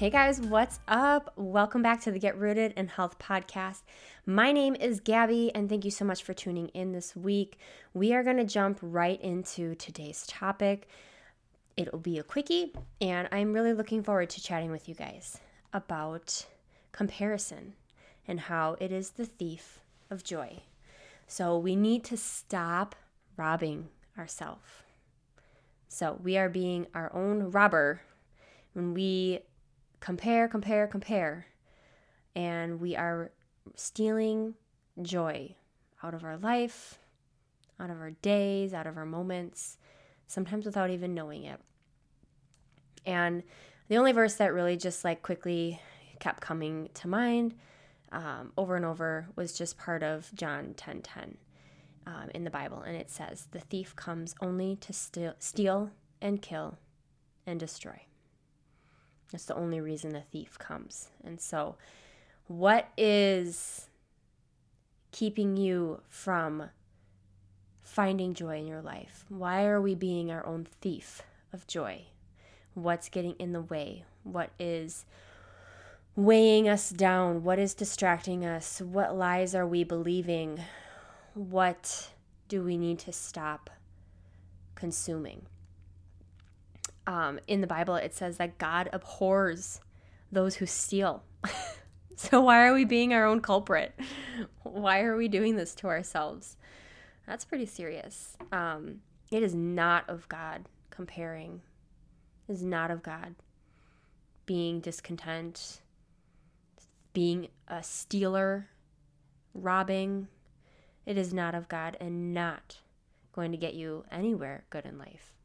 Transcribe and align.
Hey 0.00 0.08
guys, 0.08 0.40
what's 0.40 0.80
up? 0.88 1.30
Welcome 1.36 1.82
back 1.82 2.00
to 2.04 2.10
the 2.10 2.18
Get 2.18 2.38
Rooted 2.38 2.72
in 2.72 2.88
Health 2.88 3.18
podcast. 3.18 3.82
My 4.24 4.50
name 4.50 4.74
is 4.74 4.98
Gabby, 4.98 5.54
and 5.54 5.68
thank 5.68 5.84
you 5.84 5.90
so 5.90 6.06
much 6.06 6.22
for 6.22 6.32
tuning 6.32 6.68
in 6.68 6.92
this 6.92 7.14
week. 7.14 7.58
We 7.92 8.14
are 8.14 8.22
going 8.22 8.38
to 8.38 8.46
jump 8.46 8.78
right 8.80 9.20
into 9.20 9.74
today's 9.74 10.26
topic. 10.26 10.88
It'll 11.76 11.98
be 11.98 12.18
a 12.18 12.22
quickie, 12.22 12.72
and 13.02 13.28
I'm 13.30 13.52
really 13.52 13.74
looking 13.74 14.02
forward 14.02 14.30
to 14.30 14.42
chatting 14.42 14.70
with 14.70 14.88
you 14.88 14.94
guys 14.94 15.38
about 15.74 16.46
comparison 16.92 17.74
and 18.26 18.40
how 18.40 18.78
it 18.80 18.90
is 18.92 19.10
the 19.10 19.26
thief 19.26 19.80
of 20.08 20.24
joy. 20.24 20.62
So 21.26 21.58
we 21.58 21.76
need 21.76 22.04
to 22.04 22.16
stop 22.16 22.94
robbing 23.36 23.88
ourselves. 24.16 24.64
So 25.88 26.18
we 26.22 26.38
are 26.38 26.48
being 26.48 26.86
our 26.94 27.14
own 27.14 27.50
robber 27.50 28.00
when 28.72 28.94
we 28.94 29.40
compare, 30.00 30.48
compare, 30.48 30.86
compare, 30.86 31.46
and 32.34 32.80
we 32.80 32.96
are 32.96 33.30
stealing 33.76 34.54
joy 35.02 35.54
out 36.02 36.14
of 36.14 36.24
our 36.24 36.36
life, 36.36 36.98
out 37.78 37.90
of 37.90 37.98
our 37.98 38.10
days, 38.10 38.74
out 38.74 38.86
of 38.86 38.96
our 38.96 39.06
moments, 39.06 39.78
sometimes 40.26 40.66
without 40.66 40.90
even 40.90 41.14
knowing 41.14 41.44
it. 41.44 41.60
And 43.06 43.42
the 43.88 43.96
only 43.96 44.12
verse 44.12 44.34
that 44.36 44.52
really 44.52 44.76
just 44.76 45.04
like 45.04 45.22
quickly 45.22 45.80
kept 46.18 46.40
coming 46.40 46.88
to 46.94 47.08
mind 47.08 47.54
um, 48.12 48.52
over 48.56 48.76
and 48.76 48.84
over 48.84 49.28
was 49.36 49.56
just 49.56 49.78
part 49.78 50.02
of 50.02 50.30
John 50.34 50.74
10 50.76 51.02
10 51.02 51.36
um, 52.06 52.30
in 52.34 52.44
the 52.44 52.50
Bible. 52.50 52.80
And 52.80 52.96
it 52.96 53.10
says, 53.10 53.48
The 53.50 53.60
thief 53.60 53.96
comes 53.96 54.34
only 54.40 54.76
to 54.76 54.92
steal, 54.92 55.34
steal 55.38 55.90
and 56.20 56.42
kill 56.42 56.78
and 57.46 57.58
destroy. 57.58 58.02
That's 59.30 59.44
the 59.44 59.54
only 59.54 59.80
reason 59.80 60.16
a 60.16 60.22
thief 60.22 60.58
comes. 60.58 61.08
And 61.24 61.40
so, 61.40 61.76
what 62.46 62.88
is 62.96 63.88
keeping 65.12 65.56
you 65.56 66.00
from 66.08 66.70
finding 67.82 68.34
joy 68.34 68.58
in 68.58 68.66
your 68.66 68.82
life? 68.82 69.24
Why 69.28 69.66
are 69.66 69.80
we 69.80 69.94
being 69.94 70.30
our 70.30 70.44
own 70.44 70.66
thief 70.80 71.22
of 71.52 71.66
joy? 71.66 72.06
What's 72.74 73.08
getting 73.08 73.34
in 73.38 73.52
the 73.52 73.62
way? 73.62 74.04
What 74.24 74.50
is 74.58 75.04
weighing 76.16 76.68
us 76.68 76.90
down? 76.90 77.44
What 77.44 77.58
is 77.58 77.74
distracting 77.74 78.44
us? 78.44 78.80
What 78.80 79.16
lies 79.16 79.54
are 79.54 79.66
we 79.66 79.84
believing? 79.84 80.60
What 81.34 82.10
do 82.48 82.62
we 82.62 82.76
need 82.76 82.98
to 83.00 83.12
stop 83.12 83.70
consuming? 84.74 85.46
Um, 87.10 87.40
in 87.48 87.60
the 87.60 87.66
Bible, 87.66 87.96
it 87.96 88.14
says 88.14 88.36
that 88.36 88.56
God 88.58 88.88
abhors 88.92 89.80
those 90.30 90.54
who 90.54 90.66
steal. 90.66 91.24
so, 92.16 92.40
why 92.40 92.64
are 92.64 92.72
we 92.72 92.84
being 92.84 93.12
our 93.12 93.26
own 93.26 93.40
culprit? 93.40 93.98
Why 94.62 95.00
are 95.00 95.16
we 95.16 95.26
doing 95.26 95.56
this 95.56 95.74
to 95.76 95.88
ourselves? 95.88 96.56
That's 97.26 97.44
pretty 97.44 97.66
serious. 97.66 98.36
Um, 98.52 99.00
it 99.32 99.42
is 99.42 99.56
not 99.56 100.08
of 100.08 100.28
God 100.28 100.68
comparing, 100.90 101.62
it 102.48 102.52
is 102.52 102.62
not 102.62 102.92
of 102.92 103.02
God 103.02 103.34
being 104.46 104.78
discontent, 104.78 105.80
being 107.12 107.48
a 107.66 107.82
stealer, 107.82 108.68
robbing. 109.52 110.28
It 111.06 111.18
is 111.18 111.34
not 111.34 111.56
of 111.56 111.68
God 111.68 111.96
and 112.00 112.32
not 112.32 112.76
going 113.32 113.50
to 113.50 113.58
get 113.58 113.74
you 113.74 114.04
anywhere 114.12 114.62
good 114.70 114.86
in 114.86 114.96
life. 114.96 115.39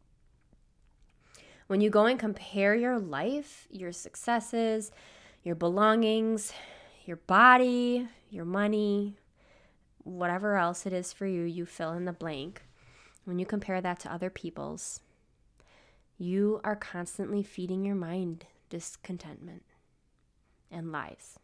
When 1.67 1.81
you 1.81 1.89
go 1.89 2.05
and 2.05 2.19
compare 2.19 2.75
your 2.75 2.99
life, 2.99 3.67
your 3.71 3.91
successes, 3.91 4.91
your 5.43 5.55
belongings, 5.55 6.53
your 7.05 7.17
body, 7.17 8.07
your 8.29 8.45
money, 8.45 9.17
whatever 10.03 10.57
else 10.57 10.85
it 10.85 10.93
is 10.93 11.11
for 11.11 11.25
you, 11.25 11.43
you 11.43 11.65
fill 11.65 11.93
in 11.93 12.05
the 12.05 12.13
blank. 12.13 12.61
When 13.23 13.39
you 13.39 13.45
compare 13.45 13.81
that 13.81 13.99
to 14.01 14.13
other 14.13 14.29
people's, 14.29 15.01
you 16.17 16.61
are 16.63 16.75
constantly 16.75 17.41
feeding 17.41 17.83
your 17.83 17.95
mind 17.95 18.45
discontentment 18.69 19.63
and 20.71 20.91
lies. 20.91 21.39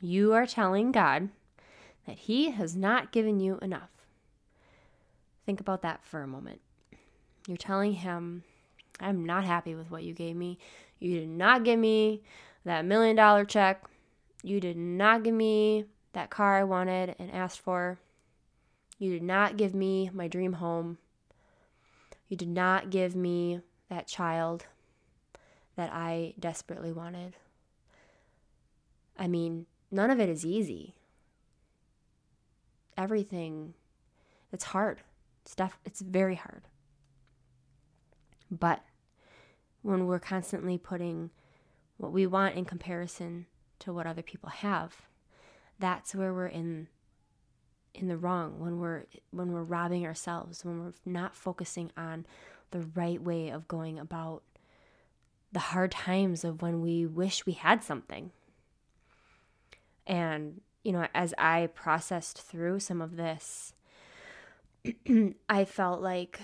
You 0.00 0.32
are 0.32 0.46
telling 0.46 0.90
God 0.90 1.28
that 2.06 2.18
He 2.18 2.50
has 2.50 2.76
not 2.76 3.12
given 3.12 3.38
you 3.38 3.58
enough. 3.62 3.90
Think 5.46 5.60
about 5.60 5.82
that 5.82 6.04
for 6.04 6.22
a 6.22 6.28
moment. 6.28 6.60
You're 7.46 7.56
telling 7.56 7.94
Him, 7.94 8.42
I'm 9.02 9.24
not 9.24 9.44
happy 9.44 9.74
with 9.74 9.90
what 9.90 10.04
you 10.04 10.14
gave 10.14 10.36
me. 10.36 10.58
You 10.98 11.18
did 11.20 11.28
not 11.28 11.64
give 11.64 11.78
me 11.78 12.22
that 12.64 12.84
million 12.84 13.16
dollar 13.16 13.44
check. 13.44 13.84
You 14.42 14.60
did 14.60 14.76
not 14.76 15.22
give 15.22 15.34
me 15.34 15.86
that 16.12 16.30
car 16.30 16.58
I 16.58 16.64
wanted 16.64 17.14
and 17.18 17.30
asked 17.32 17.60
for. 17.60 17.98
You 18.98 19.10
did 19.10 19.22
not 19.22 19.56
give 19.56 19.74
me 19.74 20.10
my 20.12 20.28
dream 20.28 20.54
home. 20.54 20.98
You 22.28 22.36
did 22.36 22.48
not 22.48 22.90
give 22.90 23.16
me 23.16 23.60
that 23.88 24.06
child 24.06 24.66
that 25.76 25.92
I 25.92 26.34
desperately 26.38 26.92
wanted. 26.92 27.36
I 29.18 29.26
mean, 29.26 29.66
none 29.90 30.10
of 30.10 30.20
it 30.20 30.28
is 30.28 30.46
easy. 30.46 30.94
Everything, 32.96 33.74
it's 34.52 34.64
hard. 34.64 35.00
It's, 35.42 35.54
def- 35.54 35.78
it's 35.84 36.00
very 36.00 36.36
hard. 36.36 36.62
But 38.50 38.84
when 39.82 40.06
we're 40.06 40.18
constantly 40.18 40.78
putting 40.78 41.30
what 41.96 42.12
we 42.12 42.26
want 42.26 42.56
in 42.56 42.64
comparison 42.64 43.46
to 43.80 43.92
what 43.92 44.06
other 44.06 44.22
people 44.22 44.48
have, 44.48 45.02
that's 45.78 46.14
where 46.14 46.32
we're 46.32 46.46
in 46.46 46.88
in 47.94 48.08
the 48.08 48.16
wrong 48.16 48.58
when 48.58 48.78
we're 48.78 49.04
when 49.32 49.52
we're 49.52 49.62
robbing 49.62 50.06
ourselves 50.06 50.64
when 50.64 50.82
we're 50.82 50.94
not 51.04 51.36
focusing 51.36 51.90
on 51.94 52.24
the 52.70 52.80
right 52.94 53.22
way 53.22 53.50
of 53.50 53.68
going 53.68 53.98
about 53.98 54.42
the 55.52 55.60
hard 55.60 55.92
times 55.92 56.44
of 56.44 56.62
when 56.62 56.80
we 56.80 57.06
wish 57.06 57.46
we 57.46 57.52
had 57.52 57.84
something. 57.84 58.32
And, 60.06 60.62
you 60.82 60.92
know, 60.92 61.06
as 61.14 61.32
I 61.38 61.68
processed 61.74 62.40
through 62.40 62.80
some 62.80 63.00
of 63.00 63.16
this, 63.16 63.74
I 65.48 65.64
felt 65.64 66.00
like 66.00 66.40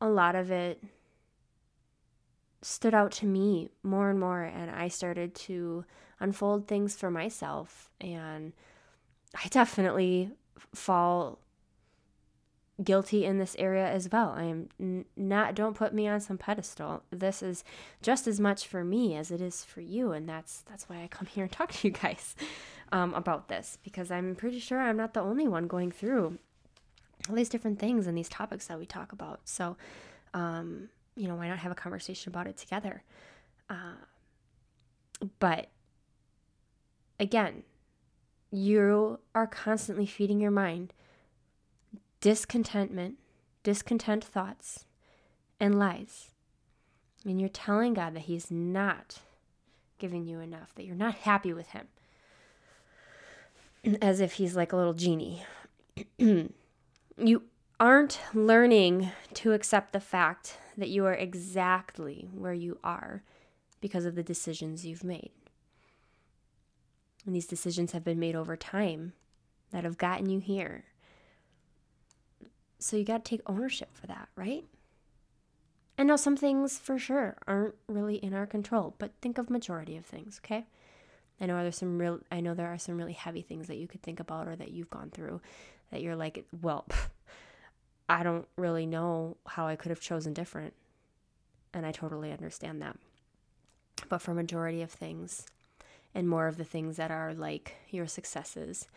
a 0.00 0.08
lot 0.08 0.36
of 0.36 0.50
it 0.50 0.82
stood 2.62 2.94
out 2.94 3.12
to 3.12 3.26
me 3.26 3.68
more 3.82 4.10
and 4.10 4.20
more. 4.20 4.42
And 4.42 4.70
I 4.70 4.88
started 4.88 5.34
to 5.36 5.84
unfold 6.18 6.68
things 6.68 6.96
for 6.96 7.10
myself. 7.10 7.90
And 8.00 8.52
I 9.34 9.48
definitely 9.48 10.30
fall 10.74 11.38
guilty 12.82 13.24
in 13.24 13.38
this 13.38 13.54
area 13.58 13.86
as 13.86 14.08
well. 14.10 14.30
I 14.36 14.44
am 14.44 15.04
not, 15.16 15.54
don't 15.54 15.76
put 15.76 15.92
me 15.92 16.08
on 16.08 16.20
some 16.20 16.38
pedestal. 16.38 17.02
This 17.10 17.42
is 17.42 17.64
just 18.02 18.26
as 18.26 18.40
much 18.40 18.66
for 18.66 18.84
me 18.84 19.16
as 19.16 19.30
it 19.30 19.40
is 19.40 19.64
for 19.64 19.80
you. 19.80 20.12
And 20.12 20.28
that's, 20.28 20.62
that's 20.62 20.88
why 20.88 21.02
I 21.02 21.08
come 21.08 21.26
here 21.26 21.44
and 21.44 21.52
talk 21.52 21.72
to 21.72 21.88
you 21.88 21.92
guys 21.92 22.34
um, 22.92 23.14
about 23.14 23.48
this 23.48 23.78
because 23.82 24.10
I'm 24.10 24.34
pretty 24.34 24.58
sure 24.58 24.80
I'm 24.80 24.96
not 24.96 25.14
the 25.14 25.20
only 25.20 25.46
one 25.46 25.66
going 25.66 25.90
through 25.90 26.38
all 27.28 27.36
these 27.36 27.48
different 27.48 27.78
things 27.78 28.06
and 28.06 28.16
these 28.16 28.28
topics 28.28 28.66
that 28.68 28.78
we 28.78 28.86
talk 28.86 29.12
about. 29.12 29.40
So, 29.44 29.76
um, 30.32 30.88
you 31.16 31.28
know, 31.28 31.34
why 31.34 31.48
not 31.48 31.58
have 31.58 31.72
a 31.72 31.76
conversation 31.76 32.30
about 32.30 32.46
it 32.46 32.56
together? 32.56 33.02
Uh, 33.68 33.94
but 35.38 35.68
again, 37.18 37.62
you 38.50 39.20
are 39.34 39.46
constantly 39.46 40.06
feeding 40.06 40.40
your 40.40 40.50
mind 40.50 40.92
discontentment, 42.20 43.16
discontent 43.62 44.24
thoughts, 44.24 44.84
and 45.58 45.78
lies. 45.78 46.30
And 47.24 47.40
you're 47.40 47.48
telling 47.48 47.94
God 47.94 48.14
that 48.14 48.20
He's 48.20 48.50
not 48.50 49.20
giving 49.98 50.24
you 50.24 50.40
enough, 50.40 50.74
that 50.74 50.84
you're 50.84 50.96
not 50.96 51.14
happy 51.14 51.52
with 51.52 51.68
Him. 51.68 51.88
As 54.02 54.20
if 54.20 54.34
He's 54.34 54.56
like 54.56 54.72
a 54.72 54.76
little 54.76 54.94
genie. 54.94 55.42
you 56.18 57.42
aren't 57.80 58.20
learning 58.34 59.10
to 59.32 59.54
accept 59.54 59.92
the 59.92 60.00
fact 60.00 60.58
that 60.76 60.90
you 60.90 61.06
are 61.06 61.14
exactly 61.14 62.28
where 62.32 62.52
you 62.52 62.78
are 62.84 63.22
because 63.80 64.04
of 64.04 64.14
the 64.14 64.22
decisions 64.22 64.84
you've 64.84 65.02
made. 65.02 65.30
And 67.24 67.34
these 67.34 67.46
decisions 67.46 67.92
have 67.92 68.04
been 68.04 68.20
made 68.20 68.36
over 68.36 68.56
time 68.56 69.14
that 69.72 69.84
have 69.84 69.96
gotten 69.98 70.28
you 70.28 70.40
here. 70.40 70.84
So 72.78 72.96
you 72.96 73.04
got 73.04 73.24
to 73.24 73.28
take 73.28 73.42
ownership 73.46 73.90
for 73.94 74.06
that, 74.06 74.28
right? 74.36 74.64
And 75.96 76.08
now 76.08 76.16
some 76.16 76.36
things 76.36 76.78
for 76.78 76.98
sure 76.98 77.36
aren't 77.46 77.74
really 77.88 78.16
in 78.16 78.34
our 78.34 78.46
control, 78.46 78.94
but 78.98 79.12
think 79.20 79.38
of 79.38 79.50
majority 79.50 79.96
of 79.96 80.04
things, 80.04 80.40
okay? 80.44 80.66
I 81.40 81.46
know 81.46 81.56
there's 81.56 81.78
some 81.78 81.98
real 81.98 82.20
I 82.30 82.40
know 82.40 82.54
there 82.54 82.72
are 82.72 82.78
some 82.78 82.98
really 82.98 83.14
heavy 83.14 83.42
things 83.42 83.66
that 83.68 83.76
you 83.76 83.88
could 83.88 84.02
think 84.02 84.20
about 84.20 84.48
or 84.48 84.56
that 84.56 84.72
you've 84.72 84.90
gone 84.90 85.10
through 85.10 85.40
that 85.90 86.02
you're 86.02 86.16
like, 86.16 86.44
well, 86.62 86.86
I 88.10 88.24
don't 88.24 88.48
really 88.56 88.86
know 88.86 89.36
how 89.46 89.68
I 89.68 89.76
could 89.76 89.90
have 89.90 90.00
chosen 90.00 90.34
different. 90.34 90.74
And 91.72 91.86
I 91.86 91.92
totally 91.92 92.32
understand 92.32 92.82
that. 92.82 92.96
But 94.08 94.20
for 94.20 94.34
majority 94.34 94.82
of 94.82 94.90
things, 94.90 95.46
and 96.12 96.28
more 96.28 96.48
of 96.48 96.56
the 96.56 96.64
things 96.64 96.96
that 96.96 97.12
are 97.12 97.32
like 97.32 97.76
your 97.90 98.08
successes, 98.08 98.88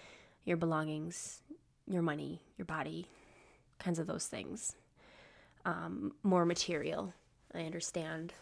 your 0.45 0.57
belongings, 0.57 1.41
your 1.87 2.01
money, 2.01 2.41
your 2.57 2.65
body, 2.65 3.07
kinds 3.77 3.99
of 3.99 4.07
those 4.07 4.25
things. 4.25 4.75
Um, 5.63 6.13
more 6.23 6.43
material. 6.43 7.13
I 7.53 7.59
understand. 7.59 8.33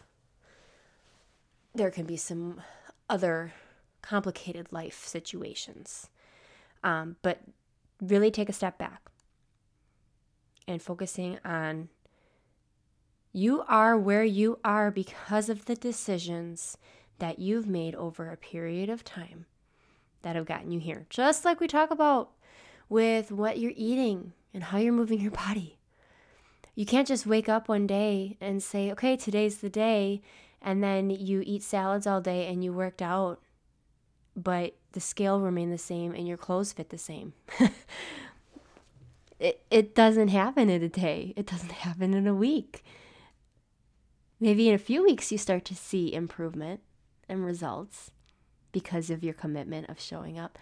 There 1.74 1.90
can 1.90 2.06
be 2.06 2.16
some 2.16 2.62
other 3.10 3.52
complicated 4.00 4.68
life 4.70 5.04
situations. 5.04 6.08
Um, 6.82 7.16
but 7.20 7.40
really 8.00 8.30
take 8.30 8.48
a 8.48 8.54
step 8.54 8.78
back 8.78 9.11
and 10.72 10.82
focusing 10.82 11.38
on 11.44 11.88
you 13.32 13.62
are 13.68 13.96
where 13.96 14.24
you 14.24 14.58
are 14.64 14.90
because 14.90 15.48
of 15.48 15.64
the 15.66 15.74
decisions 15.74 16.76
that 17.18 17.38
you've 17.38 17.66
made 17.66 17.94
over 17.94 18.30
a 18.30 18.36
period 18.36 18.90
of 18.90 19.04
time 19.04 19.46
that 20.22 20.36
have 20.36 20.46
gotten 20.46 20.70
you 20.70 20.80
here. 20.80 21.06
Just 21.08 21.44
like 21.44 21.60
we 21.60 21.66
talk 21.66 21.90
about 21.90 22.30
with 22.88 23.30
what 23.30 23.58
you're 23.58 23.72
eating 23.74 24.32
and 24.52 24.64
how 24.64 24.78
you're 24.78 24.92
moving 24.92 25.20
your 25.20 25.30
body. 25.30 25.78
You 26.74 26.86
can't 26.86 27.08
just 27.08 27.26
wake 27.26 27.48
up 27.48 27.68
one 27.68 27.86
day 27.86 28.36
and 28.40 28.62
say, 28.62 28.90
okay, 28.92 29.16
today's 29.16 29.58
the 29.58 29.70
day, 29.70 30.22
and 30.60 30.82
then 30.82 31.10
you 31.10 31.42
eat 31.44 31.62
salads 31.62 32.06
all 32.06 32.20
day 32.20 32.46
and 32.46 32.64
you 32.64 32.72
worked 32.72 33.02
out, 33.02 33.40
but 34.34 34.74
the 34.92 35.00
scale 35.00 35.40
remained 35.40 35.72
the 35.72 35.78
same 35.78 36.12
and 36.12 36.26
your 36.26 36.36
clothes 36.36 36.72
fit 36.72 36.90
the 36.90 36.98
same. 36.98 37.34
it, 39.42 39.64
it 39.72 39.94
doesn't 39.94 40.28
happen 40.28 40.70
in 40.70 40.84
a 40.84 40.88
day, 40.88 41.34
it 41.36 41.46
doesn't 41.46 41.72
happen 41.72 42.14
in 42.14 42.28
a 42.28 42.34
week. 42.34 42.84
Maybe 44.38 44.68
in 44.68 44.74
a 44.74 44.78
few 44.78 45.02
weeks 45.02 45.32
you 45.32 45.38
start 45.38 45.64
to 45.66 45.74
see 45.74 46.14
improvement 46.14 46.80
and 47.28 47.44
results 47.44 48.12
because 48.70 49.10
of 49.10 49.24
your 49.24 49.34
commitment 49.34 49.88
of 49.88 50.00
showing 50.00 50.38
up. 50.38 50.58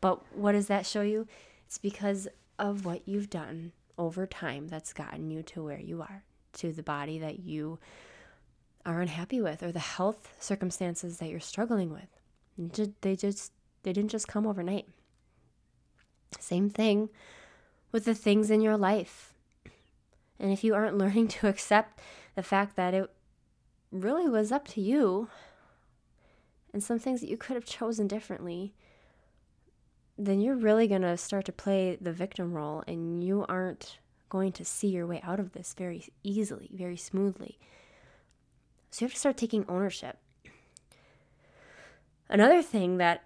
But 0.00 0.36
what 0.36 0.52
does 0.52 0.68
that 0.68 0.86
show 0.86 1.02
you? 1.02 1.26
It's 1.66 1.78
because 1.78 2.28
of 2.60 2.84
what 2.84 3.08
you've 3.08 3.28
done 3.28 3.72
over 3.98 4.24
time 4.26 4.68
that's 4.68 4.92
gotten 4.92 5.30
you 5.30 5.42
to 5.42 5.64
where 5.64 5.80
you 5.80 6.00
are, 6.00 6.22
to 6.54 6.72
the 6.72 6.82
body 6.82 7.18
that 7.18 7.40
you 7.40 7.80
are 8.86 9.00
unhappy 9.00 9.40
with, 9.40 9.64
or 9.64 9.72
the 9.72 9.80
health 9.80 10.32
circumstances 10.38 11.18
that 11.18 11.28
you're 11.28 11.40
struggling 11.40 11.90
with. 11.92 12.92
They 13.00 13.16
just 13.16 13.52
they 13.82 13.92
didn't 13.92 14.10
just 14.10 14.28
come 14.28 14.46
overnight. 14.46 14.86
Same 16.38 16.70
thing 16.70 17.08
with 17.92 18.06
the 18.06 18.14
things 18.14 18.50
in 18.50 18.60
your 18.60 18.76
life. 18.76 19.34
And 20.40 20.50
if 20.50 20.64
you 20.64 20.74
aren't 20.74 20.98
learning 20.98 21.28
to 21.28 21.48
accept 21.48 22.00
the 22.34 22.42
fact 22.42 22.76
that 22.76 22.94
it 22.94 23.08
really 23.92 24.28
was 24.28 24.50
up 24.50 24.66
to 24.66 24.80
you 24.80 25.28
and 26.72 26.82
some 26.82 26.98
things 26.98 27.20
that 27.20 27.28
you 27.28 27.36
could 27.36 27.54
have 27.54 27.66
chosen 27.66 28.08
differently, 28.08 28.74
then 30.18 30.40
you're 30.40 30.56
really 30.56 30.88
going 30.88 31.02
to 31.02 31.16
start 31.16 31.44
to 31.44 31.52
play 31.52 31.96
the 32.00 32.12
victim 32.12 32.54
role 32.54 32.82
and 32.86 33.22
you 33.22 33.44
aren't 33.48 33.98
going 34.28 34.52
to 34.52 34.64
see 34.64 34.88
your 34.88 35.06
way 35.06 35.20
out 35.22 35.38
of 35.38 35.52
this 35.52 35.74
very 35.76 36.06
easily, 36.22 36.70
very 36.72 36.96
smoothly. 36.96 37.58
So 38.90 39.04
you 39.04 39.06
have 39.06 39.14
to 39.14 39.20
start 39.20 39.36
taking 39.36 39.64
ownership. 39.68 40.18
Another 42.28 42.62
thing 42.62 42.96
that 42.96 43.24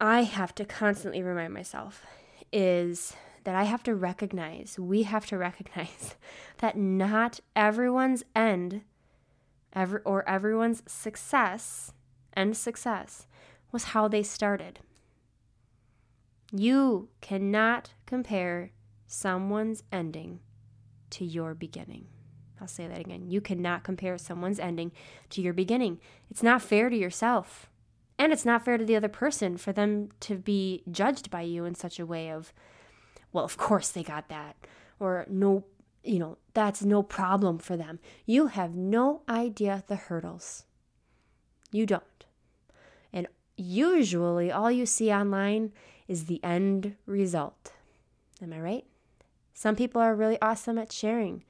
I 0.00 0.22
have 0.22 0.54
to 0.56 0.64
constantly 0.64 1.22
remind 1.22 1.52
myself 1.52 2.06
is 2.52 3.14
that 3.44 3.54
I 3.54 3.64
have 3.64 3.82
to 3.84 3.94
recognize, 3.94 4.78
we 4.78 5.04
have 5.04 5.26
to 5.26 5.38
recognize 5.38 6.16
that 6.58 6.76
not 6.76 7.40
everyone's 7.56 8.24
end 8.34 8.82
ever 9.72 10.02
or 10.04 10.28
everyone's 10.28 10.82
success 10.86 11.92
and 12.32 12.56
success 12.56 13.26
was 13.72 13.84
how 13.84 14.08
they 14.08 14.22
started. 14.22 14.80
You 16.52 17.08
cannot 17.20 17.92
compare 18.06 18.72
someone's 19.06 19.82
ending 19.92 20.40
to 21.10 21.24
your 21.24 21.54
beginning. 21.54 22.06
I'll 22.60 22.68
say 22.68 22.86
that 22.86 23.00
again. 23.00 23.30
You 23.30 23.40
cannot 23.40 23.84
compare 23.84 24.18
someone's 24.18 24.58
ending 24.58 24.92
to 25.30 25.42
your 25.42 25.52
beginning. 25.52 26.00
It's 26.30 26.42
not 26.42 26.62
fair 26.62 26.90
to 26.90 26.96
yourself. 26.96 27.70
And 28.18 28.32
it's 28.32 28.44
not 28.44 28.64
fair 28.64 28.76
to 28.76 28.84
the 28.84 28.96
other 28.96 29.08
person 29.08 29.56
for 29.56 29.72
them 29.72 30.08
to 30.20 30.36
be 30.36 30.82
judged 30.90 31.30
by 31.30 31.42
you 31.42 31.64
in 31.64 31.74
such 31.74 32.00
a 32.00 32.06
way 32.06 32.30
of, 32.30 32.52
well, 33.32 33.44
of 33.44 33.56
course 33.56 33.90
they 33.90 34.02
got 34.02 34.28
that. 34.28 34.56
Or 34.98 35.24
no, 35.30 35.64
you 36.02 36.18
know, 36.18 36.38
that's 36.52 36.82
no 36.82 37.02
problem 37.02 37.58
for 37.58 37.76
them. 37.76 38.00
You 38.26 38.48
have 38.48 38.74
no 38.74 39.22
idea 39.28 39.84
the 39.86 39.96
hurdles. 39.96 40.64
You 41.70 41.86
don't. 41.86 42.24
And 43.12 43.28
usually 43.56 44.50
all 44.50 44.70
you 44.70 44.84
see 44.84 45.12
online 45.12 45.72
is 46.08 46.24
the 46.24 46.42
end 46.42 46.96
result. 47.06 47.72
Am 48.42 48.52
I 48.52 48.60
right? 48.60 48.84
Some 49.54 49.76
people 49.76 50.00
are 50.00 50.14
really 50.14 50.40
awesome 50.40 50.78
at 50.78 50.92
sharing 50.92 51.44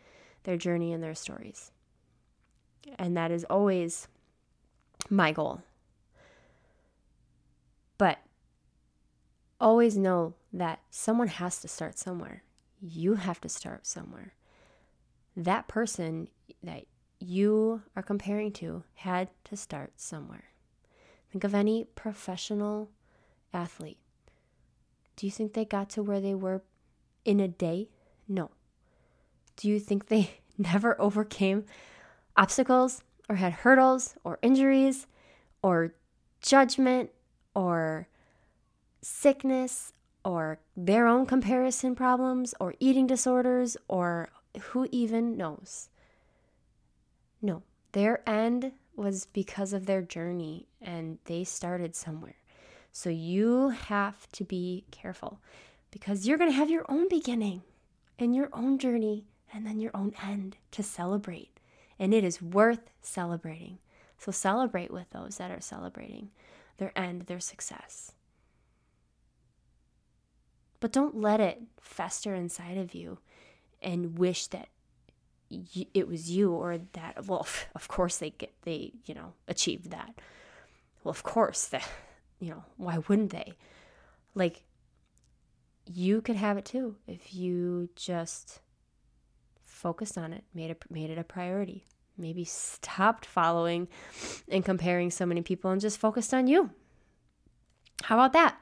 their 0.45 0.57
journey 0.57 0.93
and 0.93 1.03
their 1.03 1.15
stories. 1.15 1.73
And 2.99 3.17
that 3.17 3.31
is 3.31 3.45
always 3.45 4.09
my 5.09 5.33
goal. 5.33 5.63
But 7.99 8.19
always 9.61 9.97
know 9.97 10.35
that 10.53 10.81
someone 10.91 11.29
has 11.29 11.61
to 11.61 11.69
start 11.69 11.99
somewhere. 11.99 12.43
You 12.81 13.15
have 13.15 13.41
to 13.43 13.49
start 13.49 13.87
somewhere. 13.87 14.35
That 15.37 15.69
person 15.69 16.29
that 16.63 16.85
you 17.21 17.83
are 17.97 18.03
comparing 18.03 18.53
to 18.53 18.85
had 18.95 19.29
to 19.45 19.57
start 19.57 19.93
somewhere. 19.97 20.45
Think 21.31 21.45
of 21.45 21.55
any 21.55 21.85
professional 21.85 22.91
athlete. 23.53 23.99
Do 25.17 25.27
you 25.27 25.33
think 25.33 25.53
they 25.53 25.65
got 25.65 25.91
to 25.91 26.03
where 26.03 26.21
they 26.21 26.35
were 26.35 26.63
in 27.25 27.41
a 27.41 27.49
day? 27.49 27.89
No. 28.29 28.51
Do 29.57 29.69
you 29.69 29.81
think 29.81 30.07
they 30.07 30.39
never 30.59 31.01
overcame 31.01 31.65
obstacles 32.37 33.03
or 33.29 33.37
had 33.37 33.53
hurdles 33.53 34.15
or 34.25 34.39
injuries 34.43 35.07
or 35.63 35.95
judgment 36.41 37.11
or 37.55 38.09
sickness 39.01 39.93
or 40.25 40.59
their 40.77 41.07
own 41.07 41.27
comparison 41.27 41.95
problems 41.95 42.55
or 42.61 42.75
eating 42.81 43.07
disorders 43.07 43.77
or 43.89 44.31
who 44.61 44.89
even 44.91 45.37
knows? 45.37 45.89
No, 47.41 47.63
their 47.93 48.29
end 48.29 48.73
was 48.97 49.27
because 49.27 49.73
of 49.73 49.87
their 49.87 50.03
journey 50.03 50.67
and 50.83 51.19
they 51.25 51.45
started 51.45 51.95
somewhere. 51.95 52.37
So 52.93 53.11
you 53.11 53.69
have 53.69 54.31
to 54.33 54.45
be 54.45 54.85
careful 54.91 55.41
because 55.91 56.27
you're 56.27 56.39
going 56.39 56.51
to 56.51 56.57
have 56.57 56.71
your 56.71 56.85
own 56.89 57.09
beginning 57.09 57.63
and 58.19 58.35
your 58.35 58.49
own 58.53 58.79
journey 58.79 59.25
and 59.53 59.65
then 59.65 59.81
your 59.81 59.93
own 59.95 60.13
end 60.23 60.57
to 60.73 60.83
celebrate. 60.83 61.61
And 61.99 62.13
it 62.13 62.25
is 62.25 62.43
worth 62.43 62.91
celebrating. 63.01 63.79
So 64.19 64.33
celebrate 64.33 64.91
with 64.91 65.11
those 65.11 65.37
that 65.37 65.51
are 65.51 65.61
celebrating 65.61 66.31
their 66.79 66.97
end, 66.99 67.23
their 67.23 67.41
success. 67.41 68.13
But 70.81 70.93
don't 70.93 71.21
let 71.21 71.41
it 71.41 71.63
fester 71.81 72.35
inside 72.35 72.79
of 72.79 72.95
you 72.95 73.19
and 73.83 74.19
wish 74.19 74.47
that 74.49 74.69
it 75.51 76.07
was 76.07 76.31
you 76.31 76.53
or 76.53 76.79
that 76.93 77.27
well 77.27 77.47
of 77.75 77.89
course 77.89 78.19
they 78.19 78.29
get 78.29 78.53
they 78.63 78.93
you 79.07 79.15
know 79.15 79.33
achieved 79.47 79.91
that 79.91 80.13
well 81.03 81.11
of 81.11 81.23
course 81.23 81.71
you 82.41 82.51
know, 82.51 82.65
why 82.77 82.99
wouldn't 83.09 83.31
they? 83.31 83.55
Like, 84.35 84.63
you 85.87 86.21
could 86.21 86.37
have 86.37 86.59
it 86.59 86.65
too 86.65 86.97
if 87.07 87.35
you 87.35 87.89
just 87.97 88.61
focused 89.65 90.19
on 90.19 90.33
it, 90.33 90.45
made 90.55 90.71
it 90.71 90.83
made 90.91 91.11
it 91.11 91.19
a 91.19 91.25
priority. 91.25 91.85
Maybe 92.17 92.45
stopped 92.45 93.25
following 93.25 93.89
and 94.49 94.65
comparing 94.65 95.11
so 95.11 95.25
many 95.25 95.41
people 95.41 95.71
and 95.71 95.81
just 95.81 95.99
focused 95.99 96.35
on 96.35 96.49
you. 96.49 96.71
How 98.03 98.17
about 98.17 98.33
that? 98.33 98.59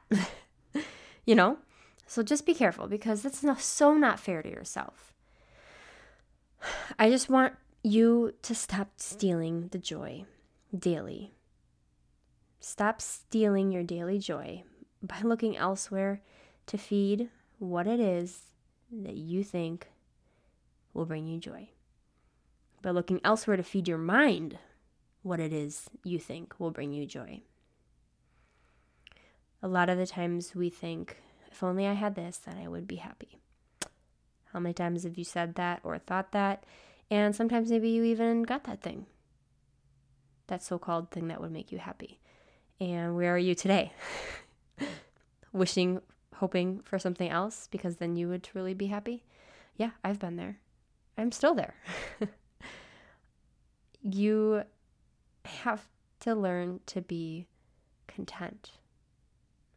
you 1.26 1.34
know? 1.34 1.58
So 2.06 2.22
just 2.22 2.46
be 2.46 2.54
careful 2.54 2.86
because 2.86 3.22
that's 3.22 3.42
not, 3.42 3.60
so 3.60 3.94
not 3.94 4.20
fair 4.20 4.42
to 4.42 4.48
yourself. 4.48 5.12
I 6.98 7.10
just 7.10 7.28
want 7.28 7.54
you 7.82 8.34
to 8.42 8.54
stop 8.54 8.88
stealing 8.96 9.68
the 9.68 9.78
joy 9.78 10.24
daily. 10.76 11.32
Stop 12.60 13.00
stealing 13.00 13.70
your 13.70 13.82
daily 13.82 14.18
joy 14.18 14.64
by 15.02 15.20
looking 15.22 15.56
elsewhere 15.56 16.20
to 16.66 16.78
feed 16.78 17.28
what 17.58 17.86
it 17.86 18.00
is 18.00 18.42
that 18.90 19.14
you 19.14 19.44
think 19.44 19.88
will 20.92 21.06
bring 21.06 21.26
you 21.26 21.38
joy. 21.38 21.68
By 22.82 22.90
looking 22.90 23.20
elsewhere 23.24 23.56
to 23.56 23.62
feed 23.62 23.88
your 23.88 23.98
mind 23.98 24.58
what 25.22 25.40
it 25.40 25.52
is 25.52 25.90
you 26.04 26.18
think 26.18 26.54
will 26.58 26.70
bring 26.70 26.92
you 26.92 27.04
joy. 27.06 27.40
A 29.62 29.68
lot 29.68 29.88
of 29.88 29.98
the 29.98 30.06
times 30.06 30.54
we 30.54 30.70
think, 30.70 31.16
if 31.56 31.62
only 31.62 31.86
I 31.86 31.94
had 31.94 32.16
this, 32.16 32.36
then 32.36 32.58
I 32.58 32.68
would 32.68 32.86
be 32.86 32.96
happy. 32.96 33.38
How 34.52 34.60
many 34.60 34.74
times 34.74 35.04
have 35.04 35.16
you 35.16 35.24
said 35.24 35.54
that 35.54 35.80
or 35.84 35.96
thought 35.96 36.32
that? 36.32 36.64
And 37.10 37.34
sometimes 37.34 37.70
maybe 37.70 37.88
you 37.88 38.04
even 38.04 38.42
got 38.42 38.64
that 38.64 38.82
thing, 38.82 39.06
that 40.48 40.62
so 40.62 40.78
called 40.78 41.10
thing 41.10 41.28
that 41.28 41.40
would 41.40 41.52
make 41.52 41.72
you 41.72 41.78
happy. 41.78 42.20
And 42.78 43.16
where 43.16 43.34
are 43.34 43.38
you 43.38 43.54
today? 43.54 43.94
Wishing, 45.52 46.02
hoping 46.34 46.80
for 46.80 46.98
something 46.98 47.30
else 47.30 47.68
because 47.70 47.96
then 47.96 48.16
you 48.16 48.28
would 48.28 48.42
truly 48.42 48.74
be 48.74 48.88
happy? 48.88 49.24
Yeah, 49.78 49.92
I've 50.04 50.18
been 50.18 50.36
there. 50.36 50.58
I'm 51.16 51.32
still 51.32 51.54
there. 51.54 51.74
you 54.02 54.62
have 55.46 55.88
to 56.20 56.34
learn 56.34 56.80
to 56.84 57.00
be 57.00 57.46
content 58.08 58.72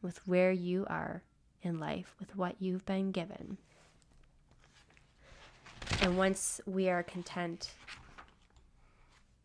with 0.01 0.27
where 0.27 0.51
you 0.51 0.85
are 0.89 1.23
in 1.61 1.79
life, 1.79 2.15
with 2.19 2.35
what 2.35 2.55
you've 2.59 2.85
been 2.85 3.11
given. 3.11 3.57
And 6.01 6.17
once 6.17 6.61
we 6.65 6.89
are 6.89 7.03
content 7.03 7.71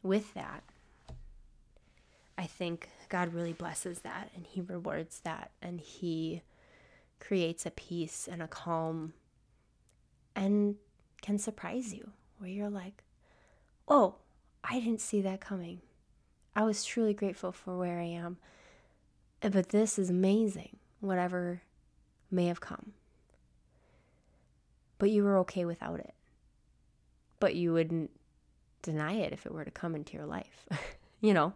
with 0.02 0.32
that, 0.34 0.62
I 2.36 2.46
think 2.46 2.88
God 3.08 3.32
really 3.32 3.52
blesses 3.52 4.00
that 4.00 4.30
and 4.34 4.46
He 4.46 4.60
rewards 4.60 5.20
that 5.20 5.50
and 5.62 5.80
He 5.80 6.42
creates 7.20 7.64
a 7.64 7.70
peace 7.70 8.28
and 8.30 8.42
a 8.42 8.48
calm 8.48 9.14
and 10.36 10.76
can 11.22 11.38
surprise 11.38 11.94
you 11.94 12.10
where 12.38 12.50
you're 12.50 12.70
like, 12.70 13.02
oh, 13.88 14.16
I 14.62 14.80
didn't 14.80 15.00
see 15.00 15.20
that 15.22 15.40
coming. 15.40 15.80
I 16.56 16.62
was 16.62 16.84
truly 16.84 17.14
grateful 17.14 17.52
for 17.52 17.76
where 17.76 17.98
I 17.98 18.04
am. 18.04 18.38
But 19.40 19.70
this 19.70 19.98
is 19.98 20.10
amazing, 20.10 20.76
whatever 21.00 21.62
may 22.34 22.46
have 22.46 22.60
come. 22.60 22.92
But 24.98 25.10
you 25.10 25.24
were 25.24 25.38
okay 25.38 25.64
without 25.64 26.00
it. 26.00 26.14
But 27.40 27.54
you 27.54 27.72
wouldn't 27.72 28.10
deny 28.82 29.14
it 29.14 29.32
if 29.32 29.46
it 29.46 29.52
were 29.52 29.64
to 29.64 29.70
come 29.70 29.94
into 29.94 30.16
your 30.16 30.26
life. 30.26 30.66
you 31.20 31.34
know, 31.34 31.52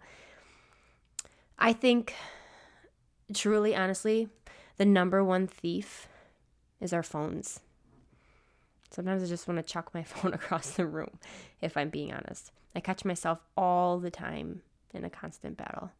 I 1.58 1.72
think, 1.72 2.14
truly, 3.34 3.74
honestly, 3.74 4.28
the 4.76 4.84
number 4.84 5.22
one 5.24 5.46
thief 5.46 6.08
is 6.80 6.92
our 6.92 7.02
phones. 7.02 7.60
Sometimes 8.90 9.22
I 9.22 9.26
just 9.26 9.46
want 9.46 9.58
to 9.58 9.72
chuck 9.72 9.92
my 9.92 10.02
phone 10.04 10.32
across 10.32 10.70
the 10.70 10.86
room, 10.86 11.18
if 11.60 11.76
I'm 11.76 11.90
being 11.90 12.12
honest. 12.12 12.52
I 12.74 12.80
catch 12.80 13.04
myself 13.04 13.40
all 13.56 13.98
the 13.98 14.10
time 14.10 14.62
in 14.94 15.04
a 15.04 15.10
constant 15.10 15.56
battle 15.56 15.90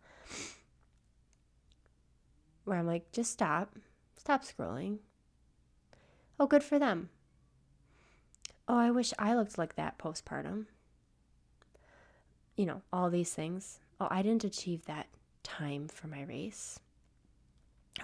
where 2.65 2.79
I'm 2.79 2.87
like, 2.87 3.11
just 3.13 3.33
stop, 3.33 3.75
stop 4.29 4.45
scrolling. 4.45 4.99
Oh, 6.39 6.47
good 6.47 6.63
for 6.63 6.79
them. 6.79 7.09
Oh, 8.69 8.77
I 8.77 8.91
wish 8.91 9.15
I 9.19 9.35
looked 9.35 9.57
like 9.57 9.77
that 9.77 9.99
postpartum. 9.99 10.67
You 12.55 12.67
know, 12.67 12.83
all 12.93 13.09
these 13.09 13.33
things. 13.33 13.79
Oh, 13.99 14.07
I 14.11 14.21
didn't 14.21 14.45
achieve 14.45 14.85
that 14.85 15.07
time 15.43 15.89
for 15.89 16.09
my 16.09 16.25
race. 16.25 16.79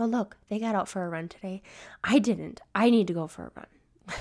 Oh, 0.00 0.06
look, 0.06 0.38
they 0.48 0.58
got 0.58 0.74
out 0.74 0.88
for 0.88 1.04
a 1.04 1.10
run 1.10 1.28
today. 1.28 1.60
I 2.02 2.18
didn't. 2.20 2.62
I 2.74 2.88
need 2.88 3.06
to 3.08 3.12
go 3.12 3.26
for 3.26 3.52
a 3.54 4.16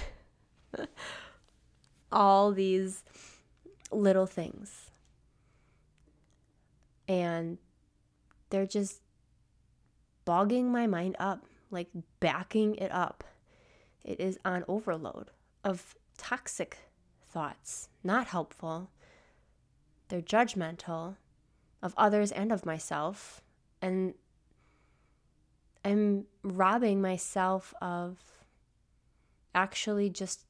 run. 0.75 0.87
all 2.11 2.51
these 2.51 3.05
little 3.93 4.25
things. 4.25 4.89
And 7.07 7.59
they're 8.49 8.65
just 8.65 8.99
bogging 10.25 10.69
my 10.69 10.85
mind 10.85 11.15
up, 11.17 11.45
like 11.73 11.89
backing 12.19 12.75
it 12.75 12.91
up. 12.91 13.23
It 14.05 14.19
is 14.19 14.37
on 14.45 14.63
overload 14.67 15.31
of 15.63 15.95
toxic 16.17 16.77
thoughts, 17.27 17.89
not 18.03 18.27
helpful. 18.27 18.89
They're 20.07 20.21
judgmental 20.21 21.15
of 21.81 21.93
others 21.97 22.31
and 22.31 22.51
of 22.51 22.65
myself. 22.65 23.41
And 23.81 24.13
I'm 25.83 26.25
robbing 26.43 27.01
myself 27.01 27.73
of 27.81 28.17
actually 29.55 30.09
just 30.09 30.45